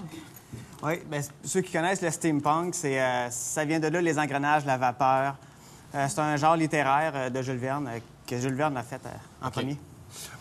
[0.82, 4.64] Oui, bien, ceux qui connaissent le steampunk, c'est, euh, ça vient de là, les engrenages,
[4.64, 5.34] la vapeur.
[5.94, 9.00] Euh, c'est un genre littéraire euh, de Jules Verne euh, que Jules Verne a fait
[9.04, 9.76] euh, en premier.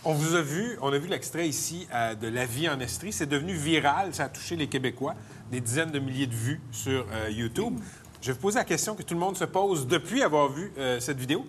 [0.03, 3.11] On vous a vu, on a vu l'extrait ici euh, de La vie en Estrie.
[3.11, 5.15] C'est devenu viral, ça a touché les Québécois,
[5.51, 7.79] des dizaines de milliers de vues sur euh, YouTube.
[8.21, 10.71] Je vais vous poser la question que tout le monde se pose depuis avoir vu
[10.77, 11.45] euh, cette vidéo.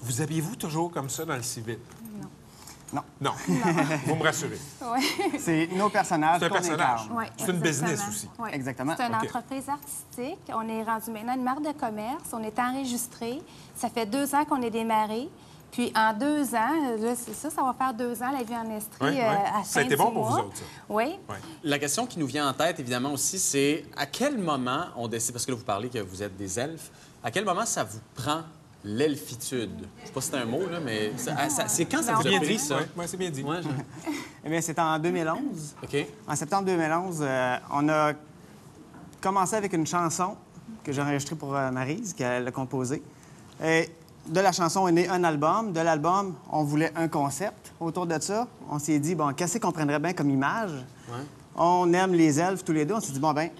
[0.00, 1.78] Vous habillez-vous toujours comme ça dans le civil?
[2.92, 3.02] Non.
[3.20, 3.32] Non.
[4.06, 4.58] vous me rassurez.
[5.38, 7.00] C'est nos personnages C'est un personnage.
[7.36, 8.28] C'est une business aussi.
[8.38, 8.54] Ouais.
[8.54, 8.94] Exactement.
[8.96, 10.40] C'est une entreprise artistique.
[10.48, 12.30] On est rendu maintenant une marque de commerce.
[12.32, 13.42] On est enregistré.
[13.74, 15.28] Ça fait deux ans qu'on est démarré.
[15.70, 18.70] Puis en deux ans, là, c'est ça, ça va faire deux ans, la vie en
[18.76, 18.98] Estrie.
[19.04, 19.20] Ouais, ouais.
[19.22, 20.62] euh, à Ça a été bon pour vous autres, ça.
[20.88, 21.16] Oui.
[21.62, 25.32] La question qui nous vient en tête, évidemment, aussi, c'est à quel moment on décide,
[25.32, 26.90] parce que là, vous parlez que vous êtes des elfes,
[27.22, 28.42] à quel moment ça vous prend
[28.82, 29.86] l'elfitude?
[30.02, 32.14] Je sais pas si c'est un mot, là, mais ça- ah, ça- c'est quand ça
[32.14, 32.58] vous a Bien pris, dit.
[32.58, 32.78] ça?
[32.78, 33.42] Oui, ouais, c'est bien dit.
[33.42, 33.68] Ouais, je-
[34.44, 35.74] Eh bien, c'était en 2011.
[35.82, 36.06] OK.
[36.26, 38.12] En septembre 2011, euh, on a
[39.20, 40.36] commencé avec une chanson
[40.82, 43.02] que j'ai enregistrée pour euh, Maryse, qu'elle a composée.
[43.62, 43.90] Et
[44.26, 45.72] de la chanson est né un album.
[45.72, 47.72] De l'album, on voulait un concept.
[47.80, 50.72] Autour de ça, on s'est dit, bon, qu'est-ce qu'on prendrait bien comme image?
[51.08, 51.14] Ouais.
[51.56, 52.94] On aime les elfes tous les deux.
[52.94, 53.50] On s'est dit, bon, ben,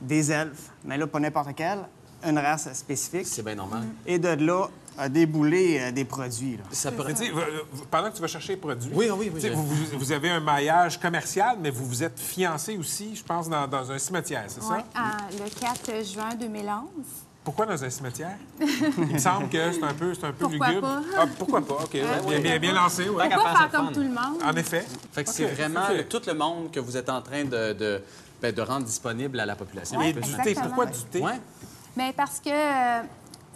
[0.00, 1.80] des elfes, mais là, pas n'importe quelle,
[2.26, 3.26] une race spécifique.
[3.26, 3.82] C'est bien normal.
[4.06, 6.56] Et de là, a déboulé euh, des produits.
[6.56, 6.64] là.
[6.72, 7.40] Ça sais, vous-
[7.72, 10.30] vous- pendant que tu vas chercher les produits, Oui, oui, oui, vous, vous- vous avez
[10.30, 14.44] un maillage commercial, mais vous vous êtes fiancé aussi, je pense, dans, dans un cimetière,
[14.48, 15.16] c'est Oui, ça?
[15.32, 16.82] le 4 juin 2011.
[17.48, 18.36] Pourquoi dans un cimetière?
[18.60, 20.86] Il me semble que c'est un peu, c'est un peu Pourquoi lugubre.
[20.86, 21.00] pas?
[21.16, 21.74] Ah, pourquoi pas?
[21.76, 23.08] OK, ouais, bien, bien, bien lancé.
[23.08, 23.26] ouais.
[23.30, 24.42] Pourquoi faire comme tout le monde?
[24.44, 24.84] En effet.
[25.12, 25.80] Fait que c'est vraiment
[26.10, 28.02] tout le monde que vous êtes en train de, de,
[28.42, 29.98] ben, de rendre disponible à la population.
[29.98, 30.12] Du
[30.44, 30.54] thé.
[30.56, 31.22] Pourquoi du thé?
[31.22, 31.40] Ouais.
[31.96, 33.00] Bien, parce que euh,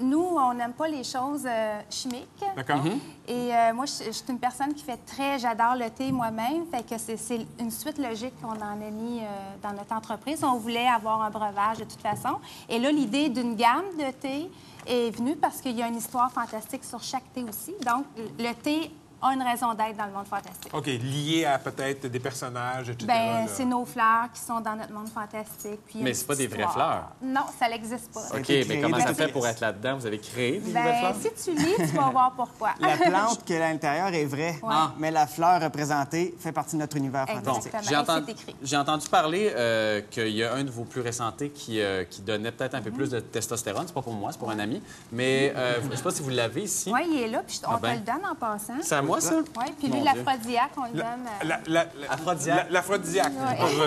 [0.01, 2.43] nous, on n'aime pas les choses euh, chimiques.
[2.57, 2.78] D'accord.
[2.82, 2.99] Mhm.
[3.28, 5.38] Et euh, moi, je, je suis une personne qui fait très...
[5.38, 6.66] J'adore le thé moi-même.
[6.70, 9.24] Fait que c'est- c'est une suite logique qu'on en a mis euh,
[9.62, 10.43] dans notre entreprise.
[10.43, 12.36] On voulait avoir un breuvage de toute façon.
[12.68, 14.51] Et là, l'idée d'une gamme de thé
[14.86, 17.72] est venue parce qu'il y a une histoire fantastique sur chaque thé aussi.
[17.86, 18.05] Donc,
[18.38, 18.90] le thé
[19.23, 20.73] a une raison d'être dans le monde fantastique.
[20.75, 23.07] OK, lié à peut-être des personnages, etc.
[23.07, 23.47] Ben, là.
[23.47, 25.81] c'est nos fleurs qui sont dans notre monde fantastique.
[25.87, 27.11] Puis Mais c'est pas des vraies histoire.
[27.23, 28.20] Non, ça n'existe pas.
[28.37, 29.97] OK, mais comment ça fait pour être là-dedans?
[29.97, 31.35] Vous avez créé des nouvelles Ben, fleurs?
[31.37, 32.70] si tu lis, tu vas voir pourquoi.
[32.81, 34.75] La plante qui est à l'intérieur est vraie, Ouais.
[34.99, 37.73] mais la fleur représentée fait partie de notre univers fantastique.
[38.62, 42.05] J'ai entendu, parler euh, qu'il y a un de vos plus récents thés qui, euh,
[42.05, 43.85] qui donnait peut-être un peu plus de testostérone.
[43.87, 44.83] C'est pas pour moi, c'est pour un ami.
[45.11, 46.91] Mais euh, je sais pas si vous l'avez ici.
[46.93, 47.95] Oui, il est là, puis je- on Ah ben.
[47.95, 48.81] te le donne en passant.
[49.13, 49.21] Moi?
[49.21, 49.35] ça?
[49.59, 51.05] Oui, puis lui, l'aphrodisiaque, on le donne.
[51.45, 52.67] La, la, la, Aphrodisiaque.
[52.69, 53.33] la- L'aphrodisiaque.
[53.33, 53.57] Ouais.
[53.59, 53.85] J'ai pas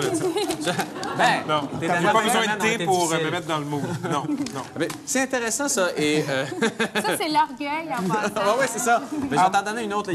[0.56, 0.72] de ça.
[1.16, 3.82] Ben, Non, un pas besoin de thé pour euh, me mettre dans le mood.
[4.10, 4.24] Non,
[4.54, 4.62] non.
[4.78, 5.88] Ben, c'est intéressant, ça.
[5.96, 6.24] Et.
[6.28, 6.44] euh,
[6.94, 8.32] Ça, c'est l'orgueil en passant.
[8.34, 9.00] oui, oui, c'est ça.
[9.12, 10.10] Ben, je vais t'en donner une autre.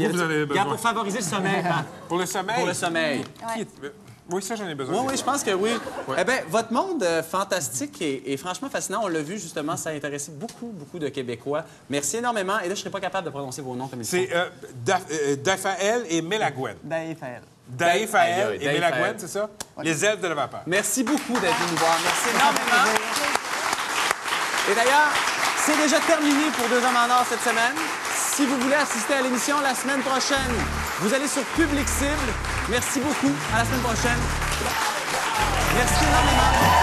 [0.64, 1.64] pour favoriser le sommeil.
[2.08, 2.56] Pour le sommeil?
[2.56, 3.24] Pour le sommeil.
[4.32, 4.94] Oui, ça, j'en ai besoin.
[5.00, 5.70] Oui, oui, je pense que oui.
[6.18, 9.00] Eh bien, votre monde euh, fantastique et, et franchement fascinant.
[9.04, 11.64] On l'a vu, justement, ça a intéressé beaucoup, beaucoup de Québécois.
[11.90, 12.58] Merci énormément.
[12.58, 14.10] Et là, je ne serais pas capable de prononcer vos noms comme il faut.
[14.16, 14.48] C'est euh,
[14.84, 16.76] Daf- euh, Dafael et Mélagwen.
[16.82, 17.42] Daïfaël.
[17.68, 19.14] Daïfaël Aïe, et Daïfaël.
[19.18, 19.48] c'est ça?
[19.82, 20.62] Les elfes de la vapeur.
[20.66, 21.96] Merci beaucoup d'être venu nous voir.
[22.04, 22.98] Merci énormément.
[24.70, 25.08] Et d'ailleurs,
[25.64, 27.74] c'est déjà terminé pour Deux Hommes en Or cette semaine.
[28.14, 30.50] Si vous voulez assister à l'émission la semaine prochaine,
[31.02, 32.32] vous allez sur Public Cible.
[32.68, 33.32] Merci beaucoup.
[33.52, 34.18] À la semaine prochaine.
[35.74, 36.81] Merci énormément.